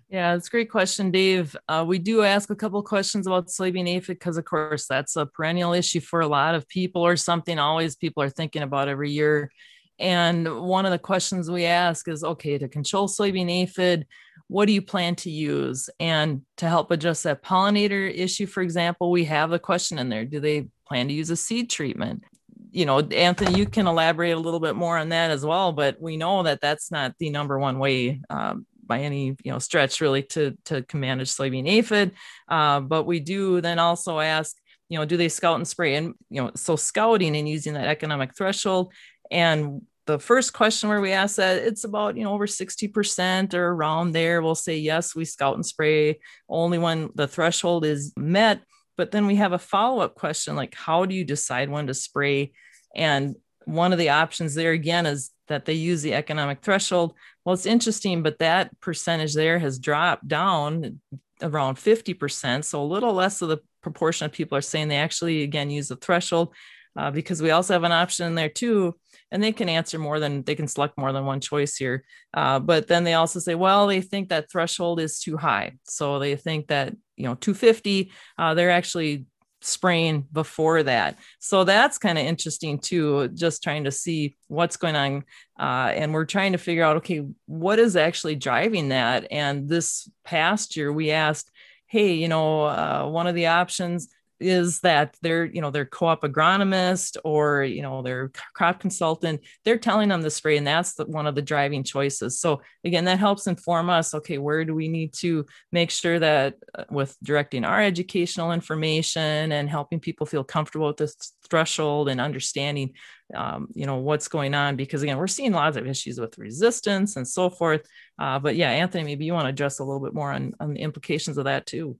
Yeah, 0.10 0.34
it's 0.34 0.48
a 0.48 0.50
great 0.50 0.72
question, 0.72 1.12
Dave. 1.12 1.56
Uh, 1.68 1.86
we 1.88 2.00
do 2.00 2.24
ask 2.24 2.50
a 2.50 2.56
couple 2.56 2.82
questions 2.82 3.28
about 3.28 3.50
soybean 3.50 3.88
aphid 3.88 4.18
because, 4.18 4.38
of 4.38 4.46
course, 4.46 4.88
that's 4.88 5.16
a 5.16 5.28
perennial 5.28 5.74
issue 5.74 6.00
for 6.00 6.22
a 6.22 6.28
lot 6.28 6.56
of 6.56 6.68
people, 6.68 7.06
or 7.06 7.16
something 7.16 7.60
always 7.60 7.96
people 7.96 8.24
are 8.24 8.32
thinking 8.32 8.64
about 8.64 8.88
every 8.88 9.12
year. 9.12 9.52
And 10.00 10.62
one 10.62 10.88
of 10.88 10.92
the 10.92 10.98
questions 10.98 11.52
we 11.52 11.66
ask 11.66 12.08
is, 12.08 12.24
okay, 12.24 12.58
to 12.58 12.68
control 12.68 13.08
soybean 13.08 13.52
aphid, 13.62 14.08
what 14.50 14.66
do 14.66 14.74
you 14.74 14.82
plan 14.82 15.16
to 15.16 15.30
use? 15.30 15.90
And 16.00 16.42
to 16.58 16.68
help 16.68 16.90
address 16.92 17.24
that 17.24 17.44
pollinator 17.44 18.12
issue, 18.14 18.48
for 18.48 18.62
example, 18.62 19.12
we 19.12 19.26
have 19.26 19.52
a 19.52 19.60
question 19.60 20.00
in 20.00 20.10
there. 20.10 20.26
Do 20.26 20.40
they 20.40 20.68
plan 20.88 21.08
to 21.08 21.14
use 21.14 21.30
a 21.30 21.36
seed 21.36 21.70
treatment? 21.70 22.24
You 22.72 22.88
know, 22.88 23.00
Anthony, 23.00 23.58
you 23.58 23.68
can 23.68 23.86
elaborate 23.86 24.32
a 24.32 24.40
little 24.40 24.60
bit 24.60 24.76
more 24.76 24.98
on 24.98 25.10
that 25.10 25.30
as 25.30 25.46
well, 25.46 25.72
but 25.72 26.02
we 26.02 26.18
know 26.18 26.44
that 26.44 26.62
that's 26.62 26.92
not 26.92 27.14
the 27.20 27.30
number 27.30 27.60
one 27.60 27.78
way 27.78 28.22
um, 28.32 28.66
by 28.84 29.02
any 29.02 29.36
you 29.44 29.52
know 29.52 29.60
stretch 29.60 30.02
really 30.02 30.24
to 30.24 30.58
to 30.66 30.84
manage 30.94 31.30
soybean 31.30 31.70
aphid. 31.70 32.12
Uh, 32.48 32.80
but 32.80 33.04
we 33.04 33.20
do 33.20 33.62
then 33.62 33.78
also 33.78 34.20
ask, 34.20 34.56
you 34.90 34.98
know, 34.98 35.06
do 35.06 35.16
they 35.16 35.30
scout 35.30 35.58
and 35.58 35.68
spray? 35.68 35.96
And 35.96 36.16
you 36.32 36.42
know, 36.42 36.52
so 36.56 36.76
scouting 36.76 37.38
and 37.38 37.48
using 37.48 37.76
that 37.76 37.88
economic 37.88 38.36
threshold 38.36 38.92
and 39.32 39.84
the 40.10 40.20
first 40.20 40.54
question 40.54 40.90
where 40.90 41.02
we 41.02 41.12
ask 41.12 41.36
that 41.36 41.58
it's 41.58 41.84
about 41.84 42.18
you 42.18 42.24
know 42.24 42.34
over 42.34 42.48
60% 42.48 43.54
or 43.54 43.68
around 43.70 44.12
there 44.12 44.42
we'll 44.42 44.56
say 44.56 44.78
yes 44.78 45.16
we 45.16 45.26
scout 45.26 45.56
and 45.56 45.66
spray 45.66 46.20
only 46.48 46.78
when 46.78 47.10
the 47.16 47.28
threshold 47.28 47.86
is 47.86 48.14
met 48.18 48.62
but 48.98 49.12
then 49.12 49.28
we 49.28 49.36
have 49.36 49.54
a 49.54 49.60
follow-up 49.60 50.16
question 50.16 50.56
like 50.56 50.74
how 50.76 51.06
do 51.06 51.16
you 51.16 51.24
decide 51.24 51.70
when 51.70 51.88
to 51.88 51.94
spray 51.94 52.52
and 52.96 53.36
one 53.66 53.94
of 53.94 54.00
the 54.00 54.10
options 54.10 54.56
there 54.56 54.72
again 54.72 55.06
is 55.06 55.30
that 55.48 55.66
they 55.66 55.74
use 55.74 56.02
the 56.02 56.14
economic 56.14 56.62
threshold 56.62 57.14
well 57.46 57.54
it's 57.54 57.66
interesting 57.66 58.24
but 58.24 58.40
that 58.40 58.78
percentage 58.80 59.34
there 59.34 59.60
has 59.60 59.80
dropped 59.80 60.28
down 60.28 61.00
around 61.42 61.76
50%. 61.76 62.64
So 62.64 62.82
a 62.82 62.84
little 62.84 63.14
less 63.14 63.42
of 63.42 63.50
the 63.50 63.60
proportion 63.82 64.26
of 64.26 64.32
people 64.32 64.58
are 64.58 64.62
saying 64.62 64.88
they 64.88 64.98
actually, 64.98 65.44
again, 65.44 65.70
use 65.70 65.88
the 65.88 65.96
threshold 65.96 66.54
uh, 66.96 67.12
because 67.12 67.42
we 67.42 67.52
also 67.52 67.74
have 67.74 67.84
an 67.84 67.92
option 67.92 68.28
in 68.28 68.36
there 68.36 68.50
too. 68.50 68.96
And 69.32 69.44
they 69.44 69.52
can 69.52 69.70
answer 69.70 70.00
more 70.00 70.20
than 70.20 70.44
they 70.44 70.56
can 70.56 70.68
select 70.68 70.98
more 70.98 71.12
than 71.12 71.26
one 71.26 71.40
choice 71.40 71.76
here. 71.76 72.04
Uh, 72.34 72.60
but 72.60 72.88
then 72.88 73.04
they 73.04 73.14
also 73.14 73.40
say, 73.40 73.56
well, 73.56 73.88
they 73.88 74.02
think 74.02 74.30
that 74.30 74.52
threshold 74.52 75.00
is 75.00 75.20
too 75.20 75.38
high. 75.38 75.74
So 75.84 76.20
they 76.20 76.36
think 76.36 76.68
that, 76.68 76.96
you 77.16 77.26
know, 77.26 77.36
250, 77.36 78.12
uh, 78.38 78.54
they're 78.54 78.72
actually 78.72 79.26
spraying 79.62 80.26
before 80.32 80.84
that. 80.84 81.18
So 81.40 81.64
that's 81.64 81.98
kind 81.98 82.18
of 82.18 82.26
interesting 82.26 82.80
too, 82.80 83.28
just 83.30 83.62
trying 83.62 83.84
to 83.84 83.92
see 83.92 84.36
what's 84.48 84.78
going 84.78 84.96
on. 84.96 85.24
Uh, 85.60 85.92
and 85.94 86.14
we're 86.14 86.26
trying 86.26 86.54
to 86.54 86.58
figure 86.58 86.84
out, 86.84 86.98
okay, 86.98 87.26
what 87.46 87.80
is 87.80 87.96
actually 87.96 88.36
driving 88.36 88.90
that? 88.90 89.28
And 89.32 89.68
this 89.68 90.10
past 90.24 90.76
year, 90.76 90.92
we 90.92 91.12
asked, 91.12 91.52
hey, 91.88 92.14
you 92.14 92.28
know, 92.28 92.64
uh, 92.64 93.08
one 93.08 93.28
of 93.28 93.36
the 93.36 93.48
options 93.48 94.10
is 94.40 94.80
that 94.82 95.16
they're 95.22 95.46
you 95.46 95.62
know 95.62 95.72
their 95.72 95.86
co-op 95.86 96.22
agronomist 96.22 97.18
or 97.24 97.64
you 97.64 97.82
know 97.82 98.02
their 98.02 98.32
crop 98.54 98.80
consultant 98.80 99.42
they're 99.66 99.78
telling 99.78 100.10
them 100.10 100.22
the 100.22 100.30
spray 100.30 100.58
and 100.58 100.66
that's 100.66 100.94
the, 100.94 101.06
one 101.06 101.28
of 101.28 101.36
the 101.36 101.42
driving 101.42 101.84
choices. 101.84 102.40
So 102.40 102.62
again 102.84 103.06
that 103.06 103.20
helps 103.20 103.48
inform 103.48 103.90
us 103.90 104.14
okay 104.14 104.38
where 104.38 104.64
do 104.66 104.74
we 104.74 104.88
need 104.88 105.14
to 105.14 105.46
make 105.72 105.92
sure 105.92 106.20
that 106.20 106.56
uh, 106.78 106.86
with 106.90 107.18
directing 107.24 107.66
our 107.66 107.82
educational 107.82 108.52
information 108.52 109.52
and 109.52 109.70
helping 109.70 110.00
people 110.00 110.26
feel 110.26 110.44
comfortable 110.44 110.88
with 110.88 110.98
this 110.98 111.34
threshold 111.50 112.10
and 112.10 112.22
understanding 112.22 112.94
um, 113.36 113.68
you 113.76 113.86
know 113.86 113.98
what's 113.98 114.28
going 114.28 114.54
on 114.54 114.76
because 114.76 115.04
again 115.04 115.18
we're 115.18 115.28
seeing 115.28 115.52
lots 115.52 115.78
of 115.78 115.88
issues 115.88 116.20
with 116.20 116.38
resistance 116.38 117.16
and 117.16 117.28
so 117.28 117.50
forth. 117.50 117.88
Uh, 118.18 118.40
but 118.40 118.56
yeah 118.56 118.70
anthony 118.70 119.04
maybe 119.04 119.26
you 119.26 119.34
want 119.34 119.46
to 119.46 119.50
address 119.50 119.80
a 119.80 119.84
little 119.84 120.02
bit 120.02 120.14
more 120.14 120.32
on, 120.32 120.54
on 120.60 120.74
the 120.74 120.80
implications 120.80 121.38
of 121.38 121.46
that 121.46 121.66
too. 121.66 121.98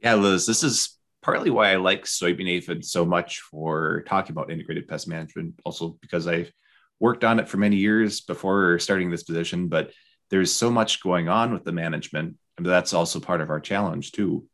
Yeah 0.00 0.14
liz 0.14 0.46
this 0.46 0.62
is 0.62 0.97
partly 1.22 1.50
why 1.50 1.72
I 1.72 1.76
like 1.76 2.04
soybean 2.04 2.48
aphid 2.48 2.84
so 2.84 3.04
much 3.04 3.40
for 3.40 4.02
talking 4.06 4.32
about 4.32 4.50
integrated 4.50 4.88
pest 4.88 5.08
management. 5.08 5.60
Also 5.64 5.98
because 6.00 6.26
I've 6.26 6.52
worked 7.00 7.24
on 7.24 7.38
it 7.38 7.48
for 7.48 7.56
many 7.56 7.76
years 7.76 8.20
before 8.20 8.78
starting 8.78 9.10
this 9.10 9.22
position, 9.22 9.68
but 9.68 9.92
there's 10.30 10.52
so 10.52 10.70
much 10.70 11.02
going 11.02 11.28
on 11.28 11.52
with 11.52 11.64
the 11.64 11.72
management, 11.72 12.36
and 12.56 12.66
that's 12.66 12.92
also 12.92 13.20
part 13.20 13.40
of 13.40 13.50
our 13.50 13.60
challenge 13.60 14.12
too. 14.12 14.46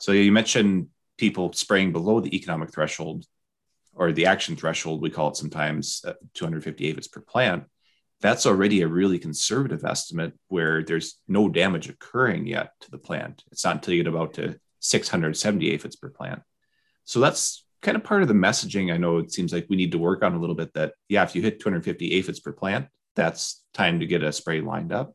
So 0.00 0.12
you 0.12 0.32
mentioned 0.32 0.88
people 1.18 1.52
spraying 1.52 1.92
below 1.92 2.20
the 2.20 2.34
economic 2.34 2.72
threshold 2.72 3.24
or 3.92 4.12
the 4.12 4.26
action 4.26 4.56
threshold, 4.56 5.02
we 5.02 5.10
call 5.10 5.28
it 5.30 5.36
sometimes 5.36 6.02
uh, 6.06 6.12
250 6.34 6.86
aphids 6.86 7.08
per 7.08 7.20
plant. 7.20 7.64
That's 8.20 8.46
already 8.46 8.82
a 8.82 8.88
really 8.88 9.18
conservative 9.18 9.84
estimate 9.84 10.34
where 10.48 10.82
there's 10.82 11.20
no 11.26 11.48
damage 11.48 11.88
occurring 11.88 12.46
yet 12.46 12.70
to 12.80 12.90
the 12.90 12.98
plant. 12.98 13.42
It's 13.50 13.64
not 13.64 13.76
until 13.76 13.94
you 13.94 14.02
get 14.02 14.12
about 14.12 14.34
to 14.34 14.58
670 14.80 15.70
aphids 15.72 15.96
per 15.96 16.10
plant. 16.10 16.42
So 17.04 17.20
that's 17.20 17.64
kind 17.82 17.96
of 17.96 18.04
part 18.04 18.22
of 18.22 18.28
the 18.28 18.34
messaging. 18.34 18.92
I 18.92 18.96
know 18.96 19.18
it 19.18 19.32
seems 19.32 19.52
like 19.52 19.66
we 19.68 19.76
need 19.76 19.92
to 19.92 19.98
work 19.98 20.22
on 20.22 20.34
a 20.34 20.38
little 20.38 20.56
bit 20.56 20.74
that, 20.74 20.94
yeah, 21.08 21.22
if 21.22 21.34
you 21.34 21.42
hit 21.42 21.60
250 21.60 22.12
aphids 22.14 22.40
per 22.40 22.52
plant, 22.52 22.88
that's 23.14 23.64
time 23.74 24.00
to 24.00 24.06
get 24.06 24.22
a 24.22 24.32
spray 24.32 24.60
lined 24.60 24.92
up, 24.92 25.14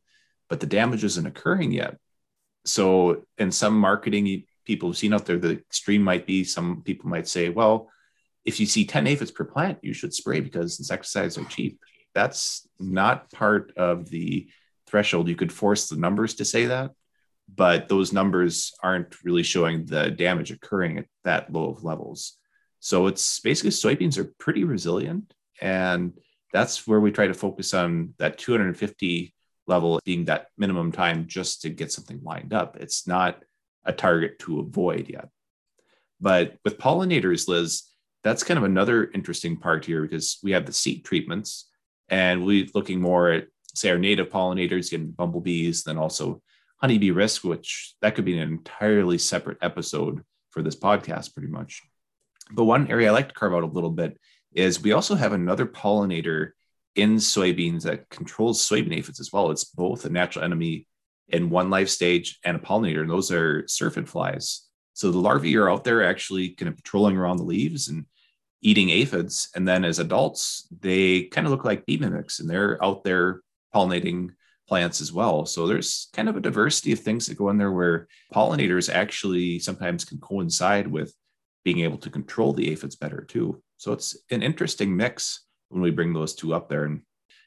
but 0.49 0.59
the 0.59 0.65
damage 0.65 1.03
isn't 1.03 1.25
occurring 1.25 1.71
yet. 1.71 1.97
So, 2.65 3.25
in 3.37 3.51
some 3.51 3.77
marketing 3.77 4.45
people 4.65 4.89
have 4.89 4.97
seen 4.97 5.13
out 5.13 5.25
there, 5.25 5.37
the 5.37 5.51
extreme 5.51 6.01
might 6.01 6.25
be 6.25 6.43
some 6.43 6.81
people 6.83 7.09
might 7.09 7.27
say, 7.27 7.49
well, 7.49 7.89
if 8.45 8.59
you 8.59 8.65
see 8.65 8.85
10 8.85 9.07
aphids 9.07 9.31
per 9.31 9.45
plant, 9.45 9.79
you 9.81 9.93
should 9.93 10.13
spray 10.13 10.39
because 10.39 10.79
insecticides 10.79 11.37
are 11.37 11.45
cheap. 11.45 11.79
That's 12.13 12.67
not 12.79 13.31
part 13.31 13.73
of 13.77 14.09
the 14.09 14.47
threshold. 14.87 15.27
You 15.27 15.35
could 15.35 15.51
force 15.51 15.89
the 15.89 15.97
numbers 15.97 16.35
to 16.35 16.45
say 16.45 16.67
that, 16.67 16.91
but 17.53 17.87
those 17.87 18.13
numbers 18.13 18.73
aren't 18.81 19.23
really 19.23 19.43
showing 19.43 19.85
the 19.85 20.11
damage 20.11 20.51
occurring 20.51 20.97
at 20.97 21.05
that 21.23 21.51
low 21.51 21.69
of 21.69 21.83
levels. 21.83 22.37
So 22.79 23.07
it's 23.07 23.39
basically 23.39 23.71
soybeans 23.71 24.17
are 24.17 24.33
pretty 24.39 24.63
resilient. 24.63 25.33
And 25.61 26.13
that's 26.51 26.85
where 26.87 26.99
we 26.99 27.11
try 27.11 27.27
to 27.27 27.33
focus 27.33 27.73
on 27.73 28.13
that 28.19 28.37
250 28.37 29.33
level 29.67 29.99
being 30.03 30.25
that 30.25 30.47
minimum 30.57 30.91
time 30.91 31.25
just 31.27 31.61
to 31.61 31.69
get 31.69 31.91
something 31.91 32.19
lined 32.23 32.53
up. 32.53 32.77
It's 32.79 33.07
not 33.07 33.43
a 33.85 33.93
target 33.93 34.39
to 34.39 34.59
avoid 34.59 35.09
yet. 35.09 35.29
But 36.19 36.57
with 36.63 36.77
pollinators, 36.77 37.47
Liz, 37.47 37.83
that's 38.23 38.43
kind 38.43 38.57
of 38.57 38.63
another 38.63 39.09
interesting 39.13 39.57
part 39.57 39.85
here 39.85 40.01
because 40.01 40.39
we 40.43 40.51
have 40.51 40.65
the 40.65 40.73
seed 40.73 41.03
treatments 41.03 41.69
and 42.09 42.45
we're 42.45 42.67
looking 42.73 43.01
more 43.01 43.29
at, 43.29 43.47
say, 43.75 43.89
our 43.89 43.97
native 43.97 44.29
pollinators, 44.29 44.91
getting 44.91 45.11
bumblebees, 45.11 45.83
then 45.83 45.97
also 45.97 46.41
honeybee 46.83 47.11
risk, 47.11 47.45
which 47.45 47.95
that 48.01 48.13
could 48.13 48.25
be 48.25 48.37
an 48.37 48.45
entirely 48.45 49.17
separate 49.17 49.57
episode 49.61 50.21
for 50.49 50.61
this 50.61 50.75
podcast, 50.75 51.33
pretty 51.33 51.47
much. 51.47 51.81
But 52.51 52.65
one 52.65 52.89
area 52.91 53.07
I 53.07 53.11
like 53.11 53.29
to 53.29 53.33
carve 53.33 53.53
out 53.53 53.63
a 53.63 53.67
little 53.67 53.89
bit 53.89 54.19
is 54.53 54.81
we 54.81 54.91
also 54.91 55.15
have 55.15 55.31
another 55.31 55.65
pollinator 55.65 56.49
in 56.97 57.15
soybeans 57.15 57.83
that 57.83 58.09
controls 58.09 58.67
soybean 58.67 58.97
aphids 58.97 59.21
as 59.21 59.31
well. 59.31 59.49
It's 59.49 59.63
both 59.63 60.03
a 60.03 60.09
natural 60.09 60.43
enemy 60.43 60.85
in 61.29 61.49
one 61.49 61.69
life 61.69 61.87
stage 61.87 62.37
and 62.43 62.57
a 62.57 62.59
pollinator, 62.59 62.99
and 62.99 63.09
those 63.09 63.31
are 63.31 63.65
syrphid 63.69 64.09
flies. 64.09 64.67
So 64.91 65.09
the 65.09 65.19
larvae 65.19 65.55
are 65.55 65.69
out 65.69 65.85
there 65.85 66.03
actually 66.03 66.49
kind 66.49 66.67
of 66.67 66.75
patrolling 66.75 67.15
around 67.15 67.37
the 67.37 67.43
leaves 67.43 67.87
and 67.87 68.07
eating 68.61 68.89
aphids. 68.89 69.47
And 69.55 69.65
then 69.65 69.85
as 69.85 69.99
adults, 69.99 70.67
they 70.81 71.23
kind 71.23 71.47
of 71.47 71.51
look 71.51 71.63
like 71.63 71.85
bee 71.85 71.97
mimics 71.97 72.41
and 72.41 72.49
they're 72.49 72.83
out 72.83 73.05
there 73.05 73.39
pollinating 73.73 74.31
plants 74.67 75.01
as 75.01 75.11
well. 75.11 75.45
So 75.45 75.67
there's 75.67 76.09
kind 76.13 76.29
of 76.29 76.37
a 76.37 76.41
diversity 76.41 76.91
of 76.93 76.99
things 76.99 77.27
that 77.27 77.37
go 77.37 77.49
in 77.49 77.57
there 77.57 77.71
where 77.71 78.07
pollinators 78.33 78.93
actually 78.93 79.59
sometimes 79.59 80.05
can 80.05 80.19
coincide 80.19 80.87
with 80.87 81.13
being 81.63 81.79
able 81.79 81.97
to 81.97 82.09
control 82.09 82.53
the 82.53 82.71
aphids 82.71 82.95
better 82.95 83.25
too. 83.27 83.61
So 83.77 83.91
it's 83.93 84.17
an 84.31 84.41
interesting 84.41 84.95
mix 84.95 85.45
when 85.69 85.81
we 85.81 85.91
bring 85.91 86.13
those 86.13 86.35
two 86.35 86.53
up 86.53 86.69
there. 86.69 86.85
And 86.85 87.01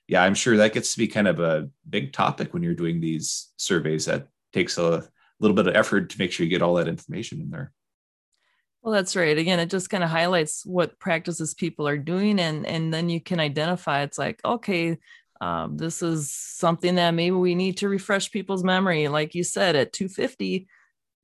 yeah, 0.08 0.23
I'm 0.23 0.35
sure 0.35 0.56
that 0.56 0.75
gets 0.75 0.92
to 0.92 0.99
be 0.99 1.08
kind 1.08 1.28
of 1.28 1.40
a 1.40 1.68
big 1.88 2.12
topic 2.12 2.52
when 2.52 2.62
you're 2.62 2.75
doing 2.75 3.00
these 3.00 3.52
surveys 3.56 4.04
that 4.06 4.28
takes 4.52 4.78
a 4.78 5.08
little 5.40 5.54
bit 5.54 5.66
of 5.66 5.76
effort 5.76 6.11
to 6.11 6.18
make 6.18 6.32
sure 6.32 6.44
you 6.44 6.50
get 6.50 6.62
all 6.62 6.75
that 6.75 6.88
information 6.88 7.40
in 7.40 7.50
there. 7.50 7.73
Well, 8.82 8.94
that's 8.94 9.16
right. 9.16 9.37
Again, 9.37 9.58
it 9.58 9.68
just 9.68 9.90
kind 9.90 10.04
of 10.04 10.11
highlights 10.11 10.64
what 10.64 10.99
practices 11.00 11.54
people 11.54 11.88
are 11.88 11.99
doing, 11.99 12.38
and 12.38 12.64
and 12.64 12.94
then 12.94 13.08
you 13.08 13.20
can 13.20 13.40
identify. 13.40 14.02
It's 14.02 14.16
like, 14.16 14.40
okay, 14.44 14.99
um, 15.40 15.76
this 15.76 16.02
is 16.02 16.31
something 16.31 16.95
that 16.97 17.12
maybe 17.12 17.37
we 17.37 17.55
need 17.55 17.78
to 17.78 17.88
refresh 17.88 18.31
people's 18.31 18.64
memory. 18.64 19.09
Like 19.09 19.35
you 19.35 19.45
said, 19.45 19.76
at 19.76 19.93
250, 19.93 20.66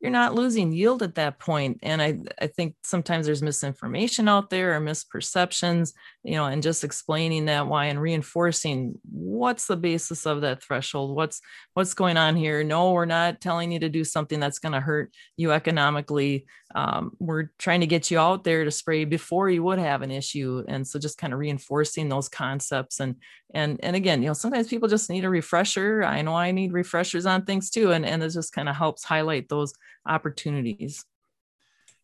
you're 0.02 0.10
not 0.10 0.34
losing 0.34 0.72
yield 0.72 1.02
at 1.02 1.14
that 1.14 1.38
point. 1.38 1.78
And 1.82 2.02
i 2.02 2.18
i 2.40 2.48
think 2.48 2.74
sometimes 2.82 3.24
there's 3.24 3.40
misinformation 3.42 4.28
out 4.28 4.50
there 4.50 4.76
or 4.76 4.80
misperceptions 4.80 5.92
you 6.24 6.32
know 6.32 6.46
and 6.46 6.62
just 6.62 6.82
explaining 6.82 7.44
that 7.46 7.68
why 7.68 7.86
and 7.86 8.02
reinforcing 8.02 8.98
what's 9.10 9.68
the 9.68 9.76
basis 9.76 10.26
of 10.26 10.40
that 10.40 10.62
threshold? 10.62 11.16
What's 11.16 11.40
what's 11.74 11.94
going 11.94 12.16
on 12.16 12.36
here? 12.36 12.64
No 12.64 12.92
we're 12.92 13.04
not 13.04 13.40
telling 13.40 13.70
you 13.70 13.78
to 13.78 13.88
do 13.88 14.04
something 14.04 14.40
that's 14.40 14.58
going 14.58 14.72
to 14.72 14.80
hurt 14.80 15.14
you 15.36 15.52
economically 15.52 16.46
um, 16.74 17.16
we're 17.18 17.50
trying 17.58 17.80
to 17.80 17.86
get 17.86 18.10
you 18.10 18.18
out 18.18 18.44
there 18.44 18.64
to 18.64 18.70
spray 18.70 19.04
before 19.04 19.50
you 19.50 19.62
would 19.62 19.78
have 19.78 20.02
an 20.02 20.10
issue. 20.10 20.64
And 20.68 20.86
so 20.86 20.98
just 20.98 21.18
kind 21.18 21.32
of 21.32 21.38
reinforcing 21.38 22.08
those 22.08 22.28
concepts 22.28 23.00
and 23.00 23.16
and 23.54 23.78
and 23.82 23.94
again 23.94 24.22
you 24.22 24.28
know 24.28 24.34
sometimes 24.34 24.68
people 24.68 24.88
just 24.88 25.10
need 25.10 25.24
a 25.24 25.30
refresher. 25.30 26.02
I 26.04 26.22
know 26.22 26.34
i 26.34 26.50
need 26.50 26.72
refreshers 26.72 27.26
on 27.26 27.44
things 27.44 27.70
too 27.70 27.92
and 27.92 28.06
and 28.06 28.22
it 28.22 28.30
just 28.30 28.52
kind 28.52 28.68
of 28.68 28.76
helps 28.76 29.04
highlight 29.04 29.48
those 29.48 29.74
opportunities. 30.06 31.04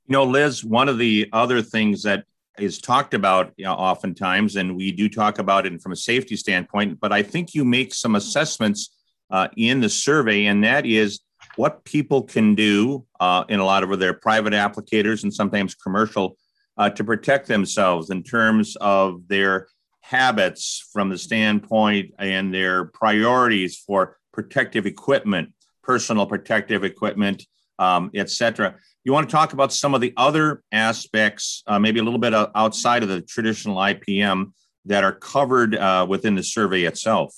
You 0.07 0.13
know 0.13 0.25
liz 0.25 0.65
one 0.65 0.89
of 0.89 0.99
the 0.99 1.29
other 1.33 1.63
things 1.63 2.03
that 2.03 2.25
is 2.59 2.81
talked 2.81 3.15
about 3.15 3.53
you 3.57 3.65
know, 3.65 3.73
oftentimes 3.73 4.57
and 4.57 4.77
we 4.77 4.91
do 4.93 5.09
talk 5.09 5.39
about 5.39 5.65
it 5.65 5.81
from 5.81 5.93
a 5.93 5.97
safety 5.97 6.35
standpoint 6.35 6.99
but 6.99 7.13
i 7.13 7.23
think 7.23 7.55
you 7.55 7.65
make 7.65 7.95
some 7.95 8.17
assessments 8.17 8.97
uh, 9.31 9.47
in 9.57 9.81
the 9.81 9.89
survey 9.89 10.47
and 10.47 10.65
that 10.65 10.85
is 10.85 11.21
what 11.59 11.85
people 11.85 12.23
can 12.23 12.55
do 12.55 13.05
uh, 13.19 13.43
in 13.49 13.59
a 13.59 13.65
lot 13.65 13.83
of 13.83 13.99
their 13.99 14.15
private 14.15 14.53
applicators 14.53 15.25
and 15.25 15.35
sometimes 15.35 15.75
commercial 15.75 16.37
uh, 16.77 16.89
to 16.89 17.03
protect 17.03 17.49
themselves 17.49 18.11
in 18.11 18.23
terms 18.23 18.77
of 18.77 19.27
their 19.27 19.67
habits 20.01 20.89
from 20.93 21.09
the 21.09 21.19
standpoint 21.19 22.15
and 22.21 22.55
their 22.55 22.85
priorities 22.85 23.77
for 23.77 24.19
protective 24.33 24.87
equipment, 24.87 25.53
personal 25.83 26.27
protective 26.27 26.85
equipment, 26.85 27.45
um, 27.81 28.09
et 28.15 28.31
cetera. 28.31 28.77
You 29.03 29.13
want 29.13 29.29
to 29.29 29.33
talk 29.33 29.53
about 29.53 29.73
some 29.73 29.97
of 29.97 30.01
the 30.01 30.15
other 30.17 30.63
aspects, 30.71 31.65
uh, 31.67 31.81
maybe 31.81 31.99
a 31.99 32.05
little 32.05 32.21
bit 32.21 32.35
outside 32.55 33.03
of 33.03 33.09
the 33.09 33.21
traditional 33.21 33.79
IPM 33.79 34.53
that 34.85 35.03
are 35.03 35.13
covered 35.13 35.75
uh, 35.75 36.07
within 36.09 36.37
the 36.37 36.45
survey 36.45 36.85
itself. 36.85 37.35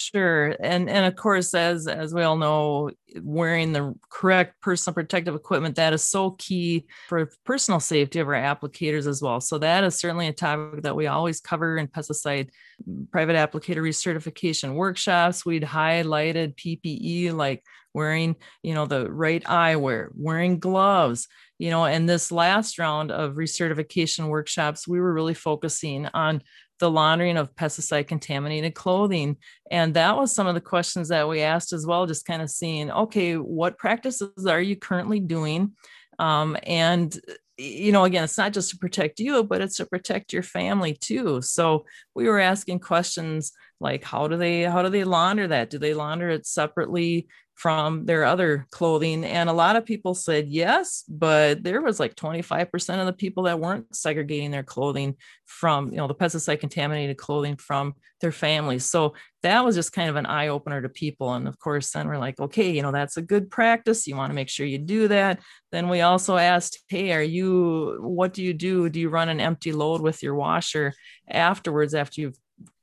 Sure. 0.00 0.54
And 0.60 0.88
and 0.88 1.06
of 1.06 1.16
course, 1.16 1.52
as 1.54 1.88
as 1.88 2.14
we 2.14 2.22
all 2.22 2.36
know, 2.36 2.90
wearing 3.20 3.72
the 3.72 3.96
correct 4.10 4.60
personal 4.60 4.94
protective 4.94 5.34
equipment, 5.34 5.74
that 5.74 5.92
is 5.92 6.04
so 6.04 6.30
key 6.38 6.86
for 7.08 7.28
personal 7.44 7.80
safety 7.80 8.20
of 8.20 8.28
our 8.28 8.34
applicators 8.34 9.08
as 9.08 9.20
well. 9.20 9.40
So 9.40 9.58
that 9.58 9.82
is 9.82 9.98
certainly 9.98 10.28
a 10.28 10.32
topic 10.32 10.82
that 10.82 10.94
we 10.94 11.08
always 11.08 11.40
cover 11.40 11.76
in 11.78 11.88
pesticide 11.88 12.50
mm, 12.88 13.10
private 13.10 13.34
applicator 13.34 13.78
recertification 13.78 14.74
workshops. 14.74 15.44
We'd 15.44 15.64
highlighted 15.64 16.54
PPE 16.54 17.32
like 17.34 17.64
wearing, 17.92 18.36
you 18.62 18.74
know, 18.74 18.86
the 18.86 19.10
right 19.10 19.42
eyewear, 19.44 20.10
wearing 20.14 20.60
gloves, 20.60 21.26
you 21.58 21.70
know, 21.70 21.84
and 21.86 22.08
this 22.08 22.30
last 22.30 22.78
round 22.78 23.10
of 23.10 23.34
recertification 23.34 24.28
workshops, 24.28 24.86
we 24.86 25.00
were 25.00 25.12
really 25.12 25.34
focusing 25.34 26.06
on 26.14 26.42
the 26.78 26.90
laundering 26.90 27.36
of 27.36 27.54
pesticide 27.54 28.08
contaminated 28.08 28.74
clothing. 28.74 29.36
And 29.70 29.94
that 29.94 30.16
was 30.16 30.34
some 30.34 30.46
of 30.46 30.54
the 30.54 30.60
questions 30.60 31.08
that 31.08 31.28
we 31.28 31.42
asked 31.42 31.72
as 31.72 31.86
well, 31.86 32.06
just 32.06 32.26
kind 32.26 32.42
of 32.42 32.50
seeing, 32.50 32.90
okay, 32.90 33.34
what 33.34 33.78
practices 33.78 34.46
are 34.46 34.60
you 34.60 34.76
currently 34.76 35.20
doing? 35.20 35.72
Um, 36.18 36.56
and 36.64 37.18
you 37.58 37.90
know, 37.90 38.04
again, 38.04 38.22
it's 38.22 38.38
not 38.38 38.52
just 38.52 38.70
to 38.70 38.78
protect 38.78 39.18
you, 39.18 39.42
but 39.42 39.60
it's 39.60 39.76
to 39.78 39.86
protect 39.86 40.32
your 40.32 40.44
family 40.44 40.94
too. 40.94 41.42
So 41.42 41.86
we 42.14 42.28
were 42.28 42.38
asking 42.38 42.78
questions 42.78 43.52
like, 43.80 44.04
how 44.04 44.28
do 44.28 44.36
they 44.36 44.62
how 44.62 44.82
do 44.82 44.88
they 44.88 45.04
launder 45.04 45.48
that? 45.48 45.70
Do 45.70 45.78
they 45.78 45.92
launder 45.92 46.30
it 46.30 46.46
separately 46.46 47.26
from 47.58 48.06
their 48.06 48.24
other 48.24 48.68
clothing? 48.70 49.24
And 49.24 49.50
a 49.50 49.52
lot 49.52 49.74
of 49.74 49.84
people 49.84 50.14
said 50.14 50.46
yes, 50.48 51.02
but 51.08 51.64
there 51.64 51.82
was 51.82 51.98
like 51.98 52.14
25% 52.14 53.00
of 53.00 53.06
the 53.06 53.12
people 53.12 53.42
that 53.42 53.58
weren't 53.58 53.94
segregating 53.94 54.52
their 54.52 54.62
clothing 54.62 55.16
from, 55.44 55.90
you 55.90 55.96
know, 55.96 56.06
the 56.06 56.14
pesticide 56.14 56.60
contaminated 56.60 57.16
clothing 57.16 57.56
from 57.56 57.94
their 58.20 58.30
families. 58.30 58.84
So 58.84 59.14
that 59.42 59.64
was 59.64 59.74
just 59.74 59.92
kind 59.92 60.08
of 60.08 60.14
an 60.14 60.26
eye 60.26 60.48
opener 60.48 60.80
to 60.80 60.88
people. 60.88 61.34
And 61.34 61.48
of 61.48 61.58
course, 61.58 61.90
then 61.90 62.06
we're 62.06 62.18
like, 62.18 62.38
okay, 62.38 62.70
you 62.70 62.82
know, 62.82 62.92
that's 62.92 63.16
a 63.16 63.22
good 63.22 63.50
practice. 63.50 64.06
You 64.06 64.14
want 64.14 64.30
to 64.30 64.36
make 64.36 64.48
sure 64.48 64.64
you 64.64 64.78
do 64.78 65.08
that. 65.08 65.40
Then 65.72 65.88
we 65.88 66.00
also 66.00 66.36
asked, 66.36 66.78
hey, 66.88 67.12
are 67.12 67.22
you, 67.22 67.98
what 68.00 68.34
do 68.34 68.44
you 68.44 68.54
do? 68.54 68.88
Do 68.88 69.00
you 69.00 69.08
run 69.08 69.28
an 69.28 69.40
empty 69.40 69.72
load 69.72 70.00
with 70.00 70.22
your 70.22 70.36
washer 70.36 70.94
afterwards 71.28 71.92
after 71.92 72.20
you've 72.20 72.38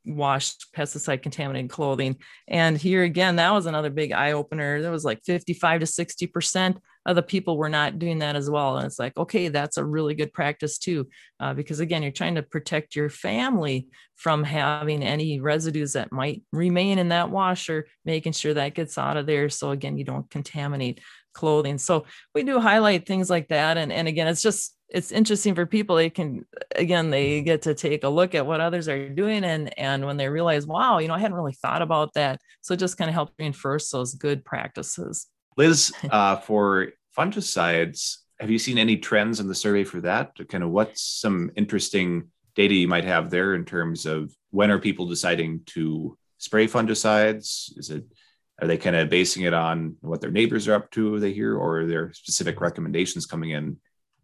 washed 0.05 0.67
pesticide 0.75 1.21
contaminated 1.21 1.69
clothing. 1.69 2.17
And 2.47 2.77
here 2.77 3.03
again, 3.03 3.37
that 3.37 3.51
was 3.51 3.65
another 3.65 3.89
big 3.89 4.11
eye 4.11 4.33
opener. 4.33 4.81
There 4.81 4.91
was 4.91 5.05
like 5.05 5.23
55 5.25 5.81
to 5.81 5.85
60% 5.85 6.77
of 7.05 7.15
the 7.15 7.21
people 7.21 7.57
were 7.57 7.69
not 7.69 7.99
doing 7.99 8.19
that 8.19 8.35
as 8.35 8.49
well. 8.49 8.77
And 8.77 8.85
it's 8.85 8.97
like, 8.97 9.15
okay, 9.15 9.49
that's 9.49 9.77
a 9.77 9.85
really 9.85 10.15
good 10.15 10.33
practice 10.33 10.77
too. 10.77 11.07
Uh, 11.39 11.53
because 11.53 11.79
again, 11.79 12.01
you're 12.01 12.11
trying 12.11 12.35
to 12.35 12.41
protect 12.41 12.95
your 12.95 13.09
family 13.09 13.87
from 14.15 14.43
having 14.43 15.03
any 15.03 15.39
residues 15.39 15.93
that 15.93 16.11
might 16.11 16.41
remain 16.51 16.97
in 16.97 17.09
that 17.09 17.29
washer, 17.29 17.85
making 18.05 18.33
sure 18.33 18.53
that 18.55 18.73
gets 18.73 18.97
out 18.97 19.17
of 19.17 19.27
there. 19.27 19.49
So 19.49 19.71
again, 19.71 19.97
you 19.97 20.03
don't 20.03 20.29
contaminate 20.29 20.99
clothing. 21.35 21.77
So 21.77 22.05
we 22.33 22.41
do 22.41 22.59
highlight 22.59 23.05
things 23.05 23.29
like 23.29 23.49
that. 23.49 23.77
And, 23.77 23.93
and 23.93 24.07
again, 24.07 24.27
it's 24.27 24.41
just 24.41 24.75
it's 24.89 25.11
interesting 25.11 25.55
for 25.55 25.65
people. 25.65 25.95
They 25.95 26.09
can 26.09 26.45
again 26.75 27.11
they 27.11 27.41
get 27.41 27.63
to 27.63 27.75
take 27.75 28.03
a 28.03 28.09
look 28.09 28.33
at 28.33 28.47
what 28.47 28.61
others 28.61 28.87
are 28.87 29.09
doing 29.09 29.43
and 29.43 29.77
and 29.77 30.05
when 30.05 30.17
they 30.17 30.29
realize 30.29 30.67
wow 30.67 30.99
you 30.99 31.07
know 31.07 31.15
i 31.15 31.19
hadn't 31.19 31.37
really 31.37 31.53
thought 31.53 31.81
about 31.81 32.13
that. 32.13 32.39
So 32.61 32.75
just 32.75 32.97
kind 32.97 33.09
of 33.09 33.13
help 33.13 33.31
reinforce 33.37 33.91
those 33.91 34.13
good 34.15 34.43
practices. 34.45 35.27
Liz 35.57 35.91
uh, 36.09 36.37
for 36.37 36.89
fungicides 37.17 38.17
have 38.39 38.49
you 38.49 38.59
seen 38.59 38.77
any 38.77 38.97
trends 38.97 39.39
in 39.39 39.47
the 39.47 39.55
survey 39.55 39.83
for 39.83 40.01
that? 40.01 40.35
Kind 40.49 40.63
of 40.63 40.69
what's 40.69 41.01
some 41.01 41.51
interesting 41.55 42.29
data 42.55 42.73
you 42.73 42.87
might 42.87 43.05
have 43.05 43.29
there 43.29 43.55
in 43.55 43.65
terms 43.65 44.05
of 44.05 44.33
when 44.51 44.71
are 44.71 44.79
people 44.79 45.05
deciding 45.05 45.61
to 45.67 46.17
spray 46.37 46.67
fungicides? 46.67 47.77
Is 47.77 47.89
it 47.89 48.05
are 48.61 48.67
they 48.67 48.77
kind 48.77 48.95
of 48.95 49.09
basing 49.09 49.43
it 49.43 49.53
on 49.53 49.97
what 50.01 50.21
their 50.21 50.31
neighbors 50.31 50.67
are 50.67 50.73
up 50.75 50.89
to 50.91 51.19
they 51.19 51.33
hear 51.33 51.57
or 51.57 51.79
are 51.79 51.85
there 51.85 52.13
specific 52.13 52.61
recommendations 52.61 53.25
coming 53.25 53.51
in 53.51 53.77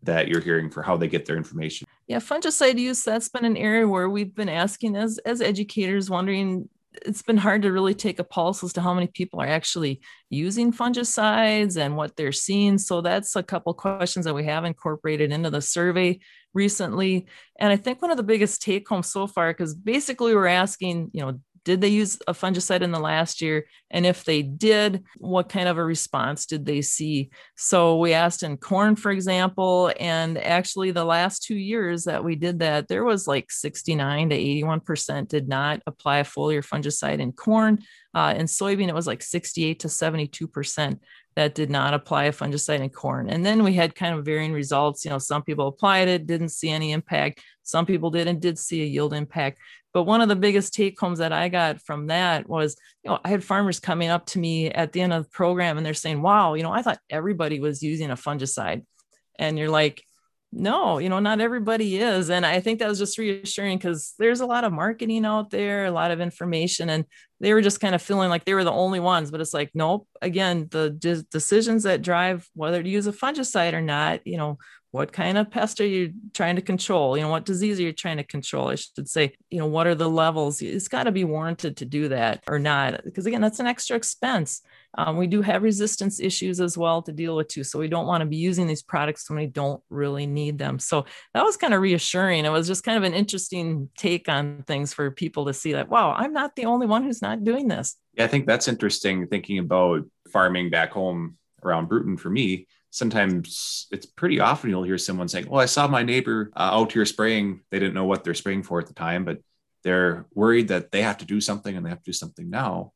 that 0.04 0.28
you're 0.28 0.42
hearing 0.42 0.70
for 0.70 0.82
how 0.82 0.98
they 0.98 1.08
get 1.08 1.26
their 1.26 1.38
information? 1.38 1.88
Yeah, 2.08 2.18
fungicide 2.18 2.80
use, 2.80 3.04
that's 3.04 3.30
been 3.30 3.46
an 3.46 3.58
area 3.58 3.88
where 3.88 4.10
we've 4.10 4.34
been 4.34 4.50
asking 4.50 4.96
as, 4.96 5.18
as 5.20 5.42
educators, 5.42 6.10
wondering 6.10 6.70
it's 7.06 7.22
been 7.22 7.38
hard 7.38 7.62
to 7.62 7.72
really 7.72 7.94
take 7.94 8.20
a 8.20 8.24
pulse 8.24 8.64
as 8.64 8.74
to 8.74 8.82
how 8.82 8.94
many 8.94 9.08
people 9.08 9.42
are 9.42 9.48
actually 9.48 10.02
using 10.30 10.74
fungicides 10.74 11.78
and 11.78 11.96
what 11.96 12.16
they're 12.16 12.32
seeing. 12.32 12.78
So 12.78 13.02
that's 13.02 13.36
a 13.36 13.44
couple 13.44 13.74
questions 13.74 14.26
that 14.26 14.34
we 14.34 14.44
have 14.46 14.66
incorporated 14.66 15.32
into 15.32 15.50
the 15.50 15.62
survey 15.62 16.20
recently. 16.54 17.28
And 17.58 17.72
I 17.72 17.78
think 17.78 18.02
one 18.02 18.12
of 18.12 18.18
the 18.18 18.24
biggest 18.24 18.62
take 18.62 18.88
home 18.90 19.04
so 19.04 19.26
far, 19.26 19.54
because 19.54 19.74
basically 19.74 20.36
we're 20.36 20.48
asking, 20.48 21.12
you 21.14 21.22
know, 21.22 21.40
did 21.64 21.82
they 21.82 21.90
use 21.90 22.18
a 22.28 22.34
fungicide 22.34 22.82
in 22.82 22.92
the 22.92 23.00
last 23.00 23.42
year? 23.42 23.66
And 23.92 24.06
if 24.06 24.24
they 24.24 24.42
did, 24.42 25.04
what 25.18 25.50
kind 25.50 25.68
of 25.68 25.78
a 25.78 25.84
response 25.84 26.46
did 26.46 26.66
they 26.66 26.82
see? 26.82 27.30
So 27.56 27.98
we 27.98 28.14
asked 28.14 28.44
in 28.44 28.58
corn, 28.58 28.96
for 28.96 29.12
example, 29.12 29.92
and 30.00 30.38
actually 30.38 30.92
the 30.92 31.06
last 31.06 31.44
two 31.44 31.56
years 31.56 32.06
that 32.06 32.24
we 32.24 32.36
did 32.36 32.60
that, 32.60 32.88
there 32.88 33.04
was 33.04 33.28
like 33.28 33.52
69 33.52 34.30
to 34.30 34.38
81% 34.38 35.28
did 35.28 35.48
not 35.48 35.82
apply 35.86 36.18
a 36.20 36.24
foliar 36.24 36.66
fungicide 36.66 37.20
in 37.20 37.32
corn. 37.32 37.80
Uh, 38.14 38.34
in 38.36 38.46
soybean, 38.46 38.90
it 38.90 38.96
was 38.96 39.08
like 39.08 39.22
68 39.22 39.80
to 39.82 39.88
72% 39.88 41.00
that 41.36 41.56
did 41.56 41.70
not 41.70 41.94
apply 41.94 42.26
a 42.26 42.34
fungicide 42.34 42.82
in 42.82 42.90
corn. 42.90 43.30
And 43.30 43.46
then 43.46 43.64
we 43.64 43.74
had 43.74 43.96
kind 43.96 44.18
of 44.18 44.26
varying 44.26 44.52
results. 44.52 45.06
You 45.06 45.12
know, 45.12 45.18
some 45.18 45.44
people 45.44 45.68
applied 45.68 46.08
it, 46.08 46.28
didn't 46.28 46.50
see 46.50 46.70
any 46.70 46.92
impact. 46.92 47.42
Some 47.64 47.86
people 47.86 48.10
did 48.10 48.28
and 48.28 48.42
did 48.42 48.60
see 48.60 48.82
a 48.82 48.86
yield 48.86 49.14
impact. 49.14 49.60
But 49.94 50.04
one 50.04 50.22
of 50.22 50.30
the 50.30 50.36
biggest 50.36 50.74
take 50.74 51.00
homes 51.00 51.20
that 51.20 51.34
I 51.34 51.50
got 51.50 51.82
from 51.82 52.08
that 52.08 52.48
was, 52.48 52.78
you 53.04 53.10
know, 53.10 53.20
I 53.24 53.30
had 53.30 53.44
farmers 53.44 53.80
coming 53.80 54.10
up 54.10 54.26
to 54.28 54.40
me 54.40 54.70
at 54.70 54.94
the 54.94 55.02
end 55.02 55.14
of 55.14 55.24
the 55.24 55.30
program 55.30 55.78
and 55.78 55.86
they're 55.86 55.94
saying, 55.94 56.22
wow, 56.22 56.54
you 56.54 56.64
know, 56.64 56.72
I 56.72 56.82
thought 56.82 57.00
everybody 57.10 57.60
was 57.60 57.84
using 57.84 58.10
a 58.10 58.16
fungicide. 58.16 58.86
And 59.38 59.58
you're 59.58 59.70
like, 59.70 60.04
no, 60.54 60.98
you 60.98 61.08
know, 61.08 61.20
not 61.20 61.40
everybody 61.40 61.98
is. 61.98 62.30
And 62.30 62.46
I 62.46 62.60
think 62.60 62.80
that 62.80 62.90
was 62.90 63.00
just 63.00 63.18
reassuring 63.18 63.78
because 63.78 64.14
there's 64.20 64.42
a 64.42 64.46
lot 64.46 64.66
of 64.66 64.74
marketing 64.74 65.26
out 65.26 65.50
there, 65.50 65.86
a 65.86 65.92
lot 65.92 66.12
of 66.12 66.20
information, 66.20 66.90
and 66.90 67.06
they 67.40 67.54
were 67.54 67.62
just 67.62 67.80
kind 67.80 67.96
of 67.96 68.02
feeling 68.02 68.30
like 68.30 68.44
they 68.44 68.54
were 68.54 68.66
the 68.66 68.72
only 68.72 69.00
ones. 69.00 69.32
But 69.32 69.40
it's 69.40 69.54
like, 69.54 69.72
nope, 69.74 70.08
again, 70.22 70.68
the 70.70 70.90
de- 70.90 71.24
decisions 71.24 71.84
that 71.84 72.02
drive 72.02 72.50
whether 72.54 72.84
to 72.84 72.90
use 72.90 73.08
a 73.08 73.14
fungicide 73.14 73.74
or 73.74 73.82
not, 73.82 74.28
you 74.28 74.38
know, 74.38 74.58
what 74.92 75.14
kind 75.14 75.38
of 75.38 75.50
pest 75.50 75.80
are 75.80 75.88
you 75.88 76.14
trying 76.34 76.58
to 76.58 76.62
control? 76.62 77.18
You 77.18 77.24
know 77.24 77.30
what 77.30 77.46
disease 77.46 77.80
are 77.80 77.84
you 77.84 77.94
trying 77.94 78.18
to 78.18 78.24
control? 78.24 78.70
I 78.70 78.76
should 78.76 79.10
say 79.10 79.34
you 79.50 79.60
know 79.60 79.66
what 79.66 79.88
are 79.88 79.96
the 79.96 80.10
levels? 80.10 80.62
It's 80.62 80.88
got 80.88 81.04
to 81.04 81.12
be 81.12 81.24
warranted 81.24 81.78
to 81.78 81.86
do 81.86 82.10
that 82.10 82.44
or 82.48 82.60
not 82.60 83.04
because 83.04 83.26
again 83.26 83.42
that's 83.42 83.60
an 83.60 83.68
extra 83.68 83.96
expense. 83.96 84.62
Um, 84.98 85.16
we 85.16 85.28
do 85.28 85.42
have 85.42 85.64
resistance 85.64 86.20
issues 86.20 86.60
as 86.60 86.78
well 86.78 87.02
to 87.04 87.14
deal 87.14 87.38
with 87.38 87.48
too 87.48 87.64
so 87.64 87.80
we 87.80 87.88
don't 87.88 88.08
want 88.08 88.22
to 88.22 88.26
be 88.26 88.36
using 88.36 88.68
these 88.68 88.84
products 88.84 89.30
when 89.30 89.40
we 89.40 89.48
don't 89.48 89.82
really 89.90 90.26
need 90.26 90.58
them. 90.58 90.80
So 90.80 91.06
that 91.34 91.46
was 91.46 91.56
kind 91.56 91.74
of 91.74 91.82
reassuring. 91.82 92.44
It 92.44 92.52
was 92.52 92.68
just 92.68 92.84
kind 92.84 92.98
of 92.98 93.04
an 93.04 93.14
interesting 93.14 93.90
take 93.98 94.28
on 94.28 94.64
things 94.68 94.94
for 94.94 95.10
people 95.12 95.46
to 95.46 95.54
see 95.54 95.74
that 95.74 95.90
wow 95.90 96.14
i'm 96.14 96.34
not 96.34 96.56
the 96.56 96.66
only 96.66 96.88
one 96.88 97.04
who's 97.04 97.22
not 97.22 97.44
doing 97.44 97.68
this. 97.68 97.96
Yeah 98.16 98.26
i 98.26 98.28
think 98.28 98.46
that's 98.46 98.68
interesting 98.68 99.28
thinking 99.28 99.60
about 99.60 100.04
farming 100.32 100.70
back 100.70 100.92
home 100.92 101.38
around 101.64 101.88
Brewton 101.88 102.18
for 102.18 102.30
me 102.30 102.68
sometimes 102.92 103.88
it's 103.92 104.06
pretty 104.06 104.40
often 104.40 104.70
you'll 104.70 104.84
hear 104.84 104.98
someone 104.98 105.28
saying, 105.28 105.48
Well, 105.50 105.62
I 105.62 105.66
saw 105.66 105.88
my 105.88 106.04
neighbor 106.04 106.52
uh, 106.56 106.72
out 106.74 106.92
here 106.92 107.06
spraying. 107.06 107.62
They 107.72 107.80
didn't 107.80 107.96
know 107.96 108.06
what 108.06 108.24
they're 108.24 108.34
spraying 108.34 108.64
for 108.64 108.80
at 108.80 108.88
the 108.88 108.94
time, 108.94 109.26
but 109.26 109.40
they're 109.84 110.28
worried 110.36 110.68
that 110.68 110.92
they 110.92 111.02
have 111.02 111.18
to 111.20 111.26
do 111.26 111.42
something 111.42 111.76
and 111.76 111.84
they 111.84 111.90
have 111.90 112.04
to 112.04 112.12
do 112.12 112.14
something 112.14 112.50
now. 112.50 112.92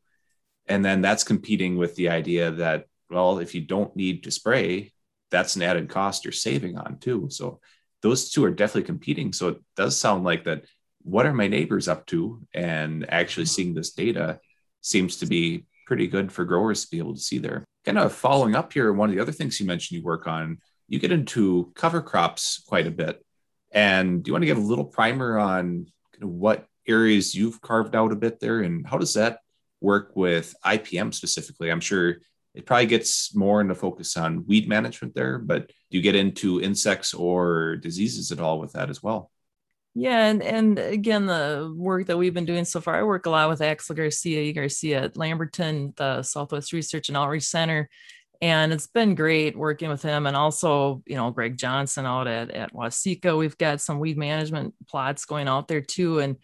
And 0.68 0.84
then 0.84 1.02
that's 1.02 1.24
competing 1.24 1.78
with 1.78 1.96
the 1.96 2.10
idea 2.10 2.52
that, 2.52 2.86
well, 3.10 3.40
if 3.40 3.56
you 3.56 3.62
don't 3.62 3.96
need 3.96 4.24
to 4.24 4.32
spray, 4.32 4.92
that's 5.32 5.56
an 5.56 5.64
added 5.64 5.90
cost 5.90 6.26
you're 6.26 6.32
saving 6.32 6.78
on 6.78 7.00
too. 7.00 7.28
So 7.32 7.60
those 8.02 8.30
two 8.30 8.44
are 8.44 8.52
definitely 8.52 8.84
competing. 8.84 9.34
So 9.34 9.50
it 9.50 9.62
does 9.76 9.98
sound 9.98 10.24
like 10.24 10.44
that. 10.44 10.66
What 11.04 11.26
are 11.26 11.34
my 11.34 11.48
neighbors 11.48 11.88
up 11.88 12.06
to? 12.08 12.42
And 12.54 13.10
actually 13.10 13.46
seeing 13.46 13.74
this 13.74 13.92
data 13.92 14.40
seems 14.82 15.18
to 15.18 15.26
be 15.26 15.66
pretty 15.88 16.08
good 16.08 16.32
for 16.32 16.46
growers 16.46 16.84
to 16.84 16.92
be 16.92 16.98
able 16.98 17.14
to 17.14 17.20
see 17.22 17.38
there 17.38 17.64
kind 17.86 17.98
of 17.98 18.14
following 18.14 18.56
up 18.56 18.74
here, 18.74 18.92
one 18.92 19.10
of 19.10 19.16
the 19.16 19.22
other 19.22 19.32
things 19.32 19.60
you 19.60 19.66
mentioned 19.66 19.98
you 19.98 20.04
work 20.04 20.28
on, 20.28 20.60
you 20.88 21.00
get 21.00 21.12
into 21.12 21.72
cover 21.76 22.02
crops 22.02 22.64
quite 22.68 22.88
a 22.88 22.92
bit. 22.92 23.24
And 23.72 24.24
do 24.24 24.30
you 24.30 24.34
want 24.34 24.44
to 24.44 24.48
give 24.48 24.58
a 24.58 24.62
little 24.62 24.86
primer 24.86 25.38
on 25.38 25.88
kind 26.14 26.24
of 26.24 26.30
what 26.30 26.66
areas 26.88 27.36
you've 27.36 27.62
carved 27.62 27.96
out 27.96 28.12
a 28.12 28.16
bit 28.16 28.40
there 28.40 28.62
and 28.62 28.88
how 28.88 28.98
does 28.98 29.14
that 29.14 29.40
work 29.82 30.12
with 30.16 30.56
IPM 30.66 31.14
specifically? 31.14 31.72
I'm 31.72 31.82
sure 31.82 32.18
it 32.54 32.66
probably 32.66 32.86
gets 32.86 33.36
more 33.36 33.62
into 33.62 33.76
focus 33.76 34.16
on 34.16 34.46
weed 34.48 34.70
management 34.70 35.14
there, 35.14 35.38
but 35.38 35.68
do 35.68 35.98
you 35.98 36.02
get 36.02 36.16
into 36.16 36.62
insects 36.62 37.14
or 37.14 37.76
diseases 37.78 38.32
at 38.32 38.40
all 38.40 38.60
with 38.60 38.74
that 38.74 38.90
as 38.90 39.04
well? 39.04 39.32
Yeah, 39.98 40.26
and 40.28 40.44
and 40.44 40.78
again, 40.78 41.26
the 41.26 41.74
work 41.74 42.08
that 42.08 42.18
we've 42.18 42.34
been 42.34 42.46
doing 42.46 42.66
so 42.66 42.82
far, 42.82 42.98
I 42.98 43.04
work 43.04 43.28
a 43.28 43.30
lot 43.30 43.48
with 43.48 43.62
Axel 43.62 43.96
Garcia 43.96 44.52
Garcia 44.52 45.04
at 45.04 45.16
Lamberton, 45.16 45.94
the 45.96 46.22
Southwest 46.22 46.74
Research 46.74 47.08
and 47.08 47.16
Outreach 47.16 47.44
Center, 47.44 47.90
and 48.42 48.74
it's 48.74 48.88
been 48.88 49.16
great 49.16 49.58
working 49.58 49.90
with 49.90 50.02
him, 50.02 50.28
and 50.28 50.36
also 50.36 51.02
you 51.06 51.16
know 51.16 51.32
Greg 51.32 51.58
Johnson 51.58 52.06
out 52.06 52.28
at 52.28 52.52
at 52.52 52.74
Waseca. 52.74 53.38
We've 53.38 53.58
got 53.58 53.80
some 53.80 54.00
weed 54.00 54.18
management 54.18 54.74
plots 54.90 55.24
going 55.24 55.48
out 55.48 55.70
there 55.70 55.80
too, 55.80 56.20
and 56.20 56.36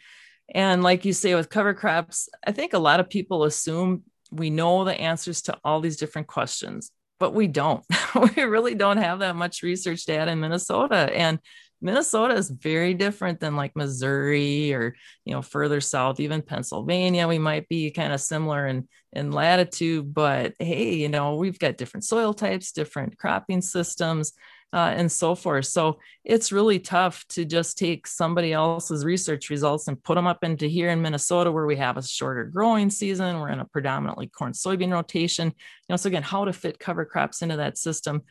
and 0.55 0.81
like 0.81 1.03
you 1.03 1.11
say 1.11 1.35
with 1.35 1.49
cover 1.49 1.73
crops, 1.73 2.29
I 2.47 2.53
think 2.53 2.71
a 2.71 2.79
lot 2.79 3.01
of 3.01 3.09
people 3.09 3.43
assume 3.43 4.03
we 4.31 4.49
know 4.49 4.85
the 4.85 4.97
answers 4.97 5.41
to 5.43 5.57
all 5.65 5.81
these 5.81 5.97
different 5.97 6.27
questions, 6.27 6.91
but 7.19 7.33
we 7.33 7.47
don't. 7.47 7.83
we 8.35 8.43
really 8.43 8.75
don't 8.75 8.95
have 8.95 9.19
that 9.19 9.35
much 9.35 9.61
research 9.61 10.05
data 10.05 10.31
in 10.31 10.39
Minnesota, 10.39 11.11
and 11.13 11.39
Minnesota 11.81 12.35
is 12.35 12.49
very 12.49 12.93
different 12.93 13.39
than 13.39 13.55
like 13.55 13.75
Missouri 13.75 14.73
or, 14.73 14.95
you 15.25 15.33
know, 15.33 15.41
further 15.41 15.81
south, 15.81 16.19
even 16.19 16.41
Pennsylvania. 16.41 17.27
We 17.27 17.39
might 17.39 17.67
be 17.67 17.91
kind 17.91 18.13
of 18.13 18.21
similar 18.21 18.67
in, 18.67 18.87
in 19.13 19.31
latitude, 19.31 20.13
but 20.13 20.53
hey, 20.59 20.95
you 20.95 21.09
know, 21.09 21.35
we've 21.35 21.59
got 21.59 21.77
different 21.77 22.03
soil 22.03 22.33
types, 22.33 22.71
different 22.71 23.17
cropping 23.17 23.61
systems 23.61 24.33
uh, 24.73 24.93
and 24.95 25.11
so 25.11 25.35
forth. 25.35 25.65
So 25.65 25.99
it's 26.23 26.51
really 26.51 26.79
tough 26.79 27.25
to 27.29 27.43
just 27.43 27.77
take 27.77 28.07
somebody 28.07 28.53
else's 28.53 29.03
research 29.03 29.49
results 29.49 29.87
and 29.87 30.01
put 30.01 30.15
them 30.15 30.27
up 30.27 30.43
into 30.43 30.67
here 30.67 30.89
in 30.89 31.01
Minnesota, 31.01 31.51
where 31.51 31.65
we 31.65 31.75
have 31.75 31.97
a 31.97 32.03
shorter 32.03 32.45
growing 32.45 32.89
season. 32.89 33.39
We're 33.39 33.49
in 33.49 33.59
a 33.59 33.65
predominantly 33.65 34.27
corn 34.27 34.53
soybean 34.53 34.91
rotation. 34.91 35.47
You 35.47 35.53
know, 35.89 35.97
so 35.97 36.07
again, 36.07 36.23
how 36.23 36.45
to 36.45 36.53
fit 36.53 36.79
cover 36.79 37.05
crops 37.05 37.41
into 37.41 37.57
that 37.57 37.77
system 37.77 38.21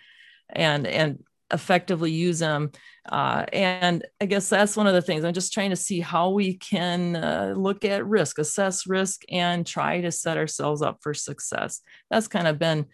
and 0.49 0.87
and 0.87 1.23
effectively 1.53 2.11
use 2.11 2.39
them. 2.39 2.71
Uh, 3.09 3.45
and 3.53 4.05
I 4.21 4.27
guess 4.27 4.49
that's 4.49 4.77
one 4.77 4.87
of 4.87 4.93
the 4.95 5.03
things 5.03 5.25
I'm 5.25 5.33
just 5.33 5.53
trying 5.53 5.71
to 5.71 5.77
see 5.77 6.01
how 6.01 6.31
we 6.31 6.55
can 6.55 7.17
uh, 7.17 7.55
look 7.57 7.85
at 7.85 8.07
risk, 8.07 8.39
assess 8.39 8.87
risk, 8.87 9.23
and 9.31 9.67
try 9.67 10.01
to 10.03 10.13
set 10.13 10.37
ourselves 10.37 10.83
up 10.83 10.99
for 11.03 11.15
success. 11.15 11.81
That's 12.11 12.29
kind 12.29 12.47
of 12.47 12.59
been 12.59 12.87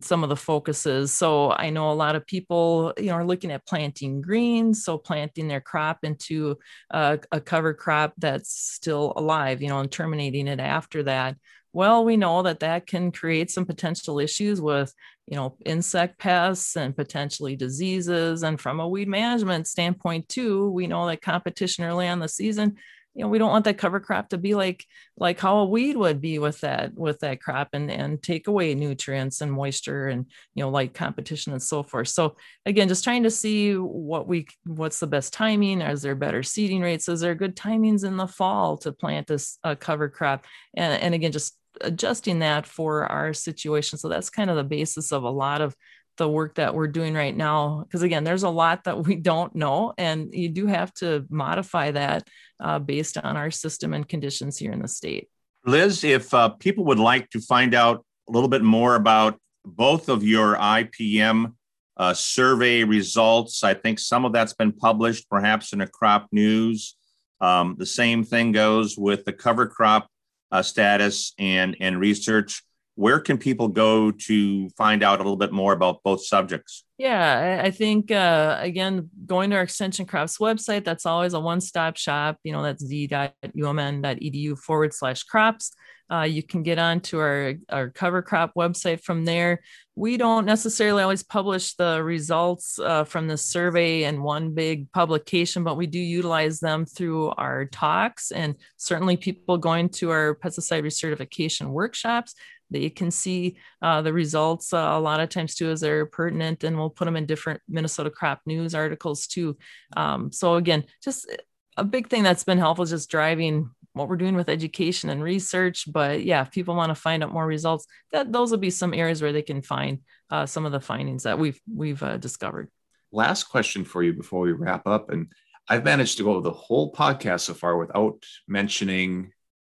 some 0.00 0.22
of 0.22 0.28
the 0.28 0.36
focuses. 0.36 1.12
So 1.12 1.50
I 1.50 1.70
know 1.70 1.90
a 1.90 1.92
lot 1.92 2.16
of 2.16 2.26
people, 2.26 2.92
you 2.96 3.06
know, 3.06 3.14
are 3.14 3.26
looking 3.26 3.50
at 3.50 3.66
planting 3.66 4.20
greens, 4.20 4.84
so 4.84 4.98
planting 4.98 5.48
their 5.48 5.60
crop 5.60 5.98
into 6.04 6.58
a, 6.90 7.18
a 7.32 7.40
cover 7.40 7.74
crop 7.74 8.14
that's 8.18 8.52
still 8.52 9.12
alive, 9.16 9.62
you 9.62 9.68
know, 9.68 9.80
and 9.80 9.90
terminating 9.90 10.48
it 10.48 10.60
after 10.60 11.02
that 11.04 11.36
well 11.72 12.04
we 12.04 12.16
know 12.16 12.42
that 12.42 12.60
that 12.60 12.86
can 12.86 13.12
create 13.12 13.50
some 13.50 13.64
potential 13.64 14.18
issues 14.18 14.60
with 14.60 14.94
you 15.30 15.36
know, 15.36 15.56
insect 15.64 16.18
pests 16.18 16.76
and 16.76 16.94
potentially 16.94 17.54
diseases. 17.54 18.42
And 18.42 18.60
from 18.60 18.80
a 18.80 18.88
weed 18.88 19.06
management 19.06 19.68
standpoint, 19.68 20.28
too, 20.28 20.68
we 20.70 20.88
know 20.88 21.06
that 21.06 21.22
competition 21.22 21.84
early 21.84 22.08
on 22.08 22.18
the 22.18 22.28
season, 22.28 22.76
you 23.14 23.22
know, 23.22 23.28
we 23.28 23.38
don't 23.38 23.50
want 23.50 23.64
that 23.64 23.78
cover 23.78 23.98
crop 23.98 24.28
to 24.28 24.38
be 24.38 24.54
like 24.54 24.84
like 25.16 25.40
how 25.40 25.58
a 25.58 25.64
weed 25.64 25.96
would 25.96 26.20
be 26.20 26.38
with 26.38 26.60
that 26.60 26.94
with 26.94 27.18
that 27.20 27.40
crop 27.40 27.68
and 27.72 27.90
and 27.90 28.22
take 28.22 28.46
away 28.46 28.74
nutrients 28.74 29.40
and 29.40 29.52
moisture 29.52 30.06
and 30.06 30.26
you 30.54 30.62
know 30.62 30.70
light 30.70 30.94
competition 30.94 31.52
and 31.52 31.62
so 31.62 31.82
forth. 31.82 32.08
So 32.08 32.36
again, 32.66 32.88
just 32.88 33.04
trying 33.04 33.24
to 33.24 33.30
see 33.30 33.74
what 33.74 34.28
we 34.28 34.46
what's 34.64 35.00
the 35.00 35.06
best 35.08 35.32
timing. 35.32 35.80
Is 35.80 36.02
there 36.02 36.14
better 36.14 36.42
seeding 36.42 36.82
rates? 36.82 37.08
Is 37.08 37.20
there 37.20 37.34
good 37.34 37.56
timings 37.56 38.04
in 38.04 38.16
the 38.16 38.28
fall 38.28 38.76
to 38.78 38.92
plant 38.92 39.26
this 39.26 39.58
uh, 39.64 39.74
cover 39.74 40.08
crop? 40.08 40.44
And 40.76 41.02
and 41.02 41.14
again, 41.14 41.32
just 41.32 41.56
adjusting 41.80 42.40
that 42.40 42.66
for 42.66 43.06
our 43.06 43.32
situation. 43.32 43.98
So 43.98 44.08
that's 44.08 44.30
kind 44.30 44.50
of 44.50 44.56
the 44.56 44.64
basis 44.64 45.12
of 45.12 45.24
a 45.24 45.30
lot 45.30 45.60
of 45.60 45.74
the 46.20 46.28
work 46.28 46.56
that 46.56 46.74
we're 46.74 46.86
doing 46.86 47.14
right 47.14 47.34
now. 47.34 47.82
Because 47.82 48.02
again, 48.02 48.24
there's 48.24 48.42
a 48.44 48.50
lot 48.50 48.84
that 48.84 49.04
we 49.04 49.16
don't 49.30 49.54
know, 49.56 49.92
and 49.98 50.32
you 50.32 50.50
do 50.50 50.66
have 50.66 50.92
to 50.94 51.26
modify 51.30 51.90
that 51.90 52.28
uh, 52.60 52.78
based 52.78 53.18
on 53.18 53.36
our 53.36 53.50
system 53.50 53.94
and 53.94 54.06
conditions 54.06 54.58
here 54.58 54.70
in 54.70 54.80
the 54.80 54.88
state. 54.88 55.28
Liz, 55.64 56.04
if 56.04 56.32
uh, 56.32 56.50
people 56.50 56.84
would 56.84 56.98
like 56.98 57.28
to 57.30 57.40
find 57.40 57.74
out 57.74 58.04
a 58.28 58.32
little 58.32 58.48
bit 58.48 58.62
more 58.62 58.94
about 58.94 59.38
both 59.64 60.08
of 60.08 60.22
your 60.22 60.56
IPM 60.56 61.54
uh, 61.96 62.14
survey 62.14 62.84
results, 62.84 63.64
I 63.64 63.74
think 63.74 63.98
some 63.98 64.24
of 64.24 64.32
that's 64.32 64.54
been 64.54 64.72
published 64.72 65.28
perhaps 65.28 65.72
in 65.72 65.80
a 65.80 65.86
crop 65.86 66.28
news. 66.32 66.96
Um, 67.40 67.76
the 67.78 67.86
same 67.86 68.24
thing 68.24 68.52
goes 68.52 68.96
with 68.98 69.24
the 69.24 69.32
cover 69.32 69.66
crop 69.66 70.08
uh, 70.52 70.62
status 70.62 71.32
and 71.38 71.76
and 71.80 71.98
research 71.98 72.62
where 73.00 73.18
can 73.18 73.38
people 73.38 73.66
go 73.66 74.10
to 74.10 74.68
find 74.70 75.02
out 75.02 75.20
a 75.20 75.22
little 75.22 75.36
bit 75.36 75.52
more 75.52 75.72
about 75.72 76.02
both 76.02 76.22
subjects 76.24 76.84
yeah 76.98 77.62
i 77.64 77.70
think 77.70 78.10
uh, 78.10 78.58
again 78.60 79.08
going 79.26 79.48
to 79.50 79.56
our 79.56 79.62
extension 79.62 80.04
crops 80.04 80.38
website 80.38 80.84
that's 80.84 81.06
always 81.06 81.32
a 81.32 81.40
one-stop 81.40 81.96
shop 81.96 82.36
you 82.44 82.52
know 82.52 82.62
that's 82.62 82.84
z.umn.edu 82.84 84.58
forward 84.58 84.92
slash 84.92 85.22
crops 85.22 85.72
uh, 86.10 86.22
you 86.22 86.42
can 86.42 86.62
get 86.62 86.78
onto 86.78 87.18
our, 87.18 87.54
our 87.68 87.88
cover 87.88 88.20
crop 88.20 88.52
website 88.56 89.00
from 89.00 89.24
there. 89.24 89.60
We 89.94 90.16
don't 90.16 90.44
necessarily 90.44 91.02
always 91.02 91.22
publish 91.22 91.74
the 91.74 92.02
results 92.02 92.80
uh, 92.80 93.04
from 93.04 93.28
the 93.28 93.36
survey 93.36 94.04
in 94.04 94.22
one 94.22 94.52
big 94.52 94.90
publication, 94.90 95.62
but 95.62 95.76
we 95.76 95.86
do 95.86 96.00
utilize 96.00 96.58
them 96.58 96.84
through 96.84 97.30
our 97.30 97.66
talks 97.66 98.32
and 98.32 98.56
certainly 98.76 99.16
people 99.16 99.56
going 99.56 99.88
to 99.90 100.10
our 100.10 100.34
pesticide 100.34 100.82
recertification 100.82 101.68
workshops. 101.68 102.34
They 102.70 102.90
can 102.90 103.10
see 103.10 103.56
uh, 103.82 104.02
the 104.02 104.12
results 104.12 104.72
uh, 104.72 104.78
a 104.92 105.00
lot 105.00 105.20
of 105.20 105.28
times 105.28 105.54
too 105.54 105.70
as 105.70 105.80
they're 105.80 106.06
pertinent, 106.06 106.64
and 106.64 106.76
we'll 106.76 106.90
put 106.90 107.04
them 107.04 107.16
in 107.16 107.26
different 107.26 107.60
Minnesota 107.68 108.10
crop 108.10 108.40
news 108.46 108.74
articles 108.74 109.26
too. 109.26 109.56
Um, 109.96 110.32
so 110.32 110.54
again, 110.54 110.84
just 111.02 111.30
a 111.76 111.84
big 111.84 112.08
thing 112.08 112.22
that's 112.22 112.44
been 112.44 112.58
helpful 112.58 112.84
is 112.84 112.90
just 112.90 113.10
driving 113.10 113.70
what 113.92 114.08
we're 114.08 114.16
doing 114.16 114.36
with 114.36 114.48
education 114.48 115.10
and 115.10 115.22
research. 115.22 115.90
But 115.90 116.24
yeah, 116.24 116.42
if 116.42 116.50
people 116.50 116.76
want 116.76 116.90
to 116.90 116.94
find 116.94 117.22
out 117.22 117.32
more 117.32 117.46
results, 117.46 117.86
that 118.12 118.32
those 118.32 118.50
will 118.50 118.58
be 118.58 118.70
some 118.70 118.94
areas 118.94 119.20
where 119.20 119.32
they 119.32 119.42
can 119.42 119.62
find 119.62 120.00
uh, 120.30 120.46
some 120.46 120.66
of 120.66 120.72
the 120.72 120.80
findings 120.80 121.24
that 121.24 121.38
we've 121.38 121.60
we've 121.72 122.02
uh, 122.02 122.16
discovered. 122.16 122.68
Last 123.12 123.44
question 123.44 123.84
for 123.84 124.02
you 124.02 124.12
before 124.12 124.40
we 124.40 124.52
wrap 124.52 124.86
up, 124.86 125.10
and 125.10 125.32
I've 125.68 125.84
managed 125.84 126.18
to 126.18 126.24
go 126.24 126.40
the 126.40 126.52
whole 126.52 126.92
podcast 126.92 127.40
so 127.40 127.54
far 127.54 127.76
without 127.76 128.24
mentioning 128.46 129.32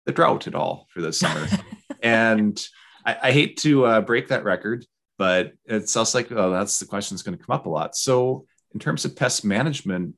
the 0.07 0.13
drought 0.13 0.47
at 0.47 0.55
all 0.55 0.87
for 0.91 1.01
this 1.01 1.19
summer, 1.19 1.47
and 2.03 2.65
I, 3.05 3.17
I, 3.25 3.33
hate 3.33 3.59
to 3.59 3.87
uh, 3.87 4.01
break 4.01 4.29
that 4.29 4.45
record, 4.45 4.87
but 5.19 5.53
it 5.67 5.89
sounds 5.89 6.15
like 6.15 6.31
oh, 6.33 6.51
that's 6.51 6.79
the 6.79 6.87
question 6.87 7.15
that's 7.15 7.23
going 7.23 7.37
to 7.37 7.45
come 7.45 7.55
up 7.55 7.67
a 7.67 7.71
lot. 7.71 7.97
So, 7.97 8.47
in 8.73 8.81
terms 8.81 9.05
of 9.05 9.17
pest 9.17 9.45
management, 9.45 10.15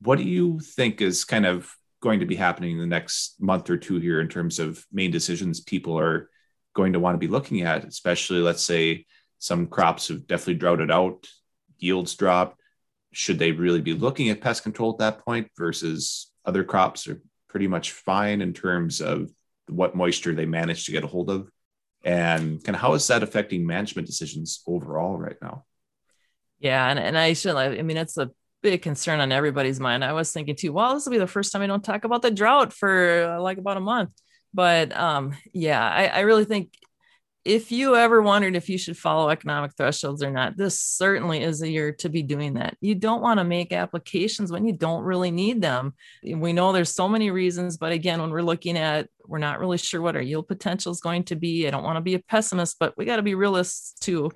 what 0.00 0.18
do 0.18 0.24
you 0.24 0.60
think 0.60 1.00
is 1.00 1.24
kind 1.24 1.46
of 1.46 1.70
going 2.00 2.20
to 2.20 2.26
be 2.26 2.36
happening 2.36 2.72
in 2.72 2.78
the 2.78 2.86
next 2.86 3.40
month 3.40 3.68
or 3.70 3.76
two 3.76 3.98
here 3.98 4.20
in 4.20 4.28
terms 4.28 4.58
of 4.58 4.84
main 4.92 5.10
decisions 5.10 5.60
people 5.60 5.98
are 5.98 6.30
going 6.74 6.92
to 6.92 7.00
want 7.00 7.14
to 7.14 7.18
be 7.18 7.26
looking 7.26 7.62
at, 7.62 7.84
especially 7.84 8.40
let's 8.40 8.62
say 8.62 9.06
some 9.38 9.66
crops 9.66 10.08
have 10.08 10.26
definitely 10.26 10.54
droughted 10.54 10.90
out, 10.90 11.26
yields 11.78 12.14
dropped. 12.14 12.60
Should 13.12 13.38
they 13.38 13.52
really 13.52 13.80
be 13.80 13.94
looking 13.94 14.28
at 14.28 14.40
pest 14.40 14.62
control 14.62 14.92
at 14.92 14.98
that 14.98 15.24
point 15.24 15.50
versus 15.56 16.30
other 16.44 16.64
crops 16.64 17.08
are 17.08 17.20
pretty 17.48 17.66
much 17.66 17.92
fine 17.92 18.42
in 18.42 18.52
terms 18.52 19.00
of 19.00 19.30
what 19.68 19.96
moisture 19.96 20.34
they 20.34 20.46
manage 20.46 20.84
to 20.84 20.92
get 20.92 21.04
a 21.04 21.08
hold 21.08 21.30
of? 21.30 21.50
And 22.06 22.62
kind 22.62 22.76
of 22.76 22.80
how 22.80 22.94
is 22.94 23.06
that 23.08 23.24
affecting 23.24 23.66
management 23.66 24.06
decisions 24.06 24.62
overall 24.66 25.18
right 25.18 25.36
now? 25.42 25.64
Yeah, 26.60 26.88
and, 26.88 27.00
and 27.00 27.18
I 27.18 27.32
should 27.32 27.56
I 27.56 27.82
mean 27.82 27.96
it's 27.96 28.16
a 28.16 28.30
big 28.62 28.80
concern 28.80 29.18
on 29.18 29.32
everybody's 29.32 29.80
mind. 29.80 30.04
I 30.04 30.12
was 30.12 30.32
thinking 30.32 30.54
too, 30.54 30.72
well, 30.72 30.94
this 30.94 31.04
will 31.04 31.10
be 31.10 31.18
the 31.18 31.26
first 31.26 31.52
time 31.52 31.62
I 31.62 31.66
don't 31.66 31.84
talk 31.84 32.04
about 32.04 32.22
the 32.22 32.30
drought 32.30 32.72
for 32.72 33.38
like 33.40 33.58
about 33.58 33.76
a 33.76 33.80
month. 33.80 34.10
But 34.54 34.96
um, 34.96 35.34
yeah, 35.52 35.84
I, 35.84 36.06
I 36.06 36.20
really 36.20 36.44
think 36.44 36.70
if 37.46 37.70
you 37.70 37.94
ever 37.94 38.20
wondered 38.20 38.56
if 38.56 38.68
you 38.68 38.76
should 38.76 38.98
follow 38.98 39.28
economic 39.28 39.70
thresholds 39.76 40.20
or 40.20 40.32
not, 40.32 40.56
this 40.56 40.80
certainly 40.80 41.44
is 41.44 41.62
a 41.62 41.70
year 41.70 41.92
to 41.92 42.08
be 42.08 42.24
doing 42.24 42.54
that. 42.54 42.76
You 42.80 42.96
don't 42.96 43.22
want 43.22 43.38
to 43.38 43.44
make 43.44 43.72
applications 43.72 44.50
when 44.50 44.66
you 44.66 44.72
don't 44.72 45.04
really 45.04 45.30
need 45.30 45.62
them. 45.62 45.94
We 46.24 46.52
know 46.52 46.72
there's 46.72 46.92
so 46.92 47.08
many 47.08 47.30
reasons, 47.30 47.76
but 47.76 47.92
again, 47.92 48.20
when 48.20 48.30
we're 48.30 48.42
looking 48.42 48.76
at, 48.76 49.08
we're 49.28 49.38
not 49.38 49.60
really 49.60 49.78
sure 49.78 50.02
what 50.02 50.16
our 50.16 50.22
yield 50.22 50.48
potential 50.48 50.90
is 50.90 51.00
going 51.00 51.22
to 51.24 51.36
be. 51.36 51.68
I 51.68 51.70
don't 51.70 51.84
want 51.84 51.98
to 51.98 52.00
be 52.00 52.14
a 52.14 52.18
pessimist, 52.18 52.80
but 52.80 52.96
we 52.96 53.04
got 53.04 53.16
to 53.16 53.22
be 53.22 53.36
realists 53.36 53.92
too. 54.00 54.32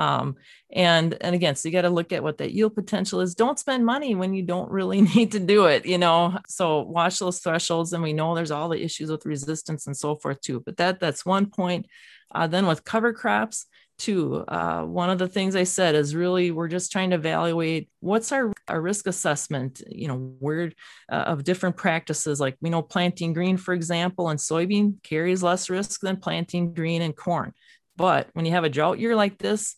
Um, 0.00 0.36
and 0.72 1.16
and 1.20 1.34
again, 1.34 1.56
so 1.56 1.68
you 1.68 1.72
got 1.72 1.82
to 1.82 1.90
look 1.90 2.12
at 2.12 2.22
what 2.22 2.38
that 2.38 2.52
yield 2.52 2.74
potential 2.74 3.20
is. 3.20 3.34
Don't 3.34 3.58
spend 3.58 3.84
money 3.84 4.14
when 4.14 4.32
you 4.32 4.42
don't 4.42 4.70
really 4.70 5.00
need 5.14 5.32
to 5.32 5.40
do 5.40 5.66
it, 5.66 5.84
you 5.84 5.98
know. 5.98 6.38
So 6.48 6.80
watch 6.82 7.18
those 7.18 7.40
thresholds, 7.40 7.92
and 7.92 8.02
we 8.02 8.12
know 8.12 8.34
there's 8.34 8.50
all 8.50 8.68
the 8.68 8.82
issues 8.82 9.10
with 9.10 9.26
resistance 9.26 9.86
and 9.86 9.96
so 9.96 10.16
forth 10.16 10.40
too. 10.40 10.60
But 10.60 10.78
that 10.78 11.00
that's 11.00 11.26
one 11.26 11.46
point. 11.46 11.86
Uh, 12.32 12.46
then 12.46 12.66
with 12.66 12.84
cover 12.84 13.12
crops, 13.12 13.66
too. 13.98 14.44
Uh, 14.48 14.82
one 14.82 15.10
of 15.10 15.18
the 15.18 15.28
things 15.28 15.54
I 15.54 15.64
said 15.64 15.94
is 15.94 16.14
really 16.14 16.50
we're 16.50 16.68
just 16.68 16.90
trying 16.90 17.10
to 17.10 17.16
evaluate 17.16 17.90
what's 18.00 18.32
our, 18.32 18.50
our 18.66 18.80
risk 18.80 19.06
assessment, 19.06 19.82
you 19.88 20.08
know, 20.08 20.34
where 20.38 20.72
uh, 21.12 21.14
of 21.14 21.44
different 21.44 21.76
practices. 21.76 22.40
Like 22.40 22.56
we 22.60 22.70
know 22.70 22.82
planting 22.82 23.34
green, 23.34 23.58
for 23.58 23.74
example, 23.74 24.30
and 24.30 24.40
soybean 24.40 25.02
carries 25.02 25.42
less 25.42 25.68
risk 25.68 26.00
than 26.00 26.16
planting 26.16 26.72
green 26.72 27.02
and 27.02 27.14
corn. 27.14 27.52
But 27.96 28.30
when 28.32 28.46
you 28.46 28.52
have 28.52 28.64
a 28.64 28.70
drought 28.70 28.98
year 28.98 29.14
like 29.14 29.36
this, 29.38 29.76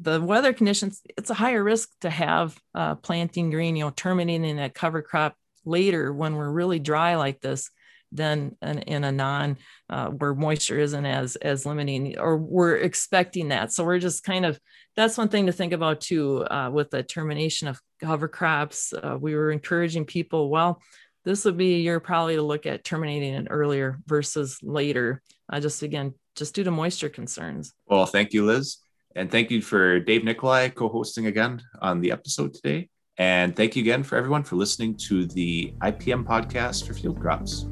the 0.00 0.20
weather 0.20 0.52
conditions, 0.52 1.02
it's 1.16 1.30
a 1.30 1.34
higher 1.34 1.62
risk 1.62 1.90
to 2.00 2.10
have 2.10 2.58
uh, 2.74 2.94
planting 2.96 3.50
green, 3.50 3.76
you 3.76 3.84
know, 3.84 3.90
terminating 3.90 4.58
a 4.58 4.70
cover 4.70 5.02
crop 5.02 5.36
later 5.64 6.12
when 6.12 6.36
we're 6.36 6.50
really 6.50 6.78
dry 6.78 7.16
like 7.16 7.40
this 7.40 7.70
than 8.12 8.56
in, 8.62 8.78
in 8.80 9.04
a 9.04 9.12
non 9.12 9.56
uh, 9.88 10.08
where 10.08 10.34
moisture 10.34 10.78
isn't 10.78 11.06
as 11.06 11.36
as 11.36 11.66
limiting 11.66 12.18
or 12.18 12.38
we're 12.38 12.76
expecting 12.76 13.48
that. 13.48 13.72
So 13.72 13.84
we're 13.84 13.98
just 13.98 14.24
kind 14.24 14.44
of 14.44 14.58
that's 14.96 15.18
one 15.18 15.28
thing 15.28 15.46
to 15.46 15.52
think 15.52 15.72
about 15.72 16.00
too 16.00 16.44
uh, 16.46 16.70
with 16.72 16.90
the 16.90 17.02
termination 17.02 17.68
of 17.68 17.78
cover 18.00 18.26
crops. 18.26 18.92
Uh, 18.92 19.16
we 19.20 19.34
were 19.34 19.52
encouraging 19.52 20.06
people 20.06 20.48
well 20.48 20.80
this 21.22 21.44
would 21.44 21.56
be 21.56 21.74
a 21.74 21.78
year 21.78 22.00
probably 22.00 22.36
to 22.36 22.42
look 22.42 22.64
at 22.64 22.82
terminating 22.82 23.34
it 23.34 23.46
earlier 23.50 23.98
versus 24.06 24.58
later 24.62 25.20
uh, 25.52 25.60
just 25.60 25.82
again 25.82 26.14
just 26.34 26.54
due 26.54 26.64
to 26.64 26.70
moisture 26.70 27.10
concerns. 27.10 27.72
Well 27.86 28.06
thank 28.06 28.32
you 28.32 28.46
liz 28.46 28.78
and 29.16 29.30
thank 29.30 29.50
you 29.50 29.60
for 29.60 30.00
Dave 30.00 30.24
Nicolai 30.24 30.68
co 30.68 30.88
hosting 30.88 31.26
again 31.26 31.62
on 31.80 32.00
the 32.00 32.12
episode 32.12 32.54
today. 32.54 32.88
And 33.18 33.54
thank 33.54 33.76
you 33.76 33.82
again 33.82 34.02
for 34.02 34.16
everyone 34.16 34.44
for 34.44 34.56
listening 34.56 34.96
to 35.08 35.26
the 35.26 35.74
IPM 35.82 36.24
podcast 36.24 36.86
for 36.86 36.94
field 36.94 37.20
crops. 37.20 37.66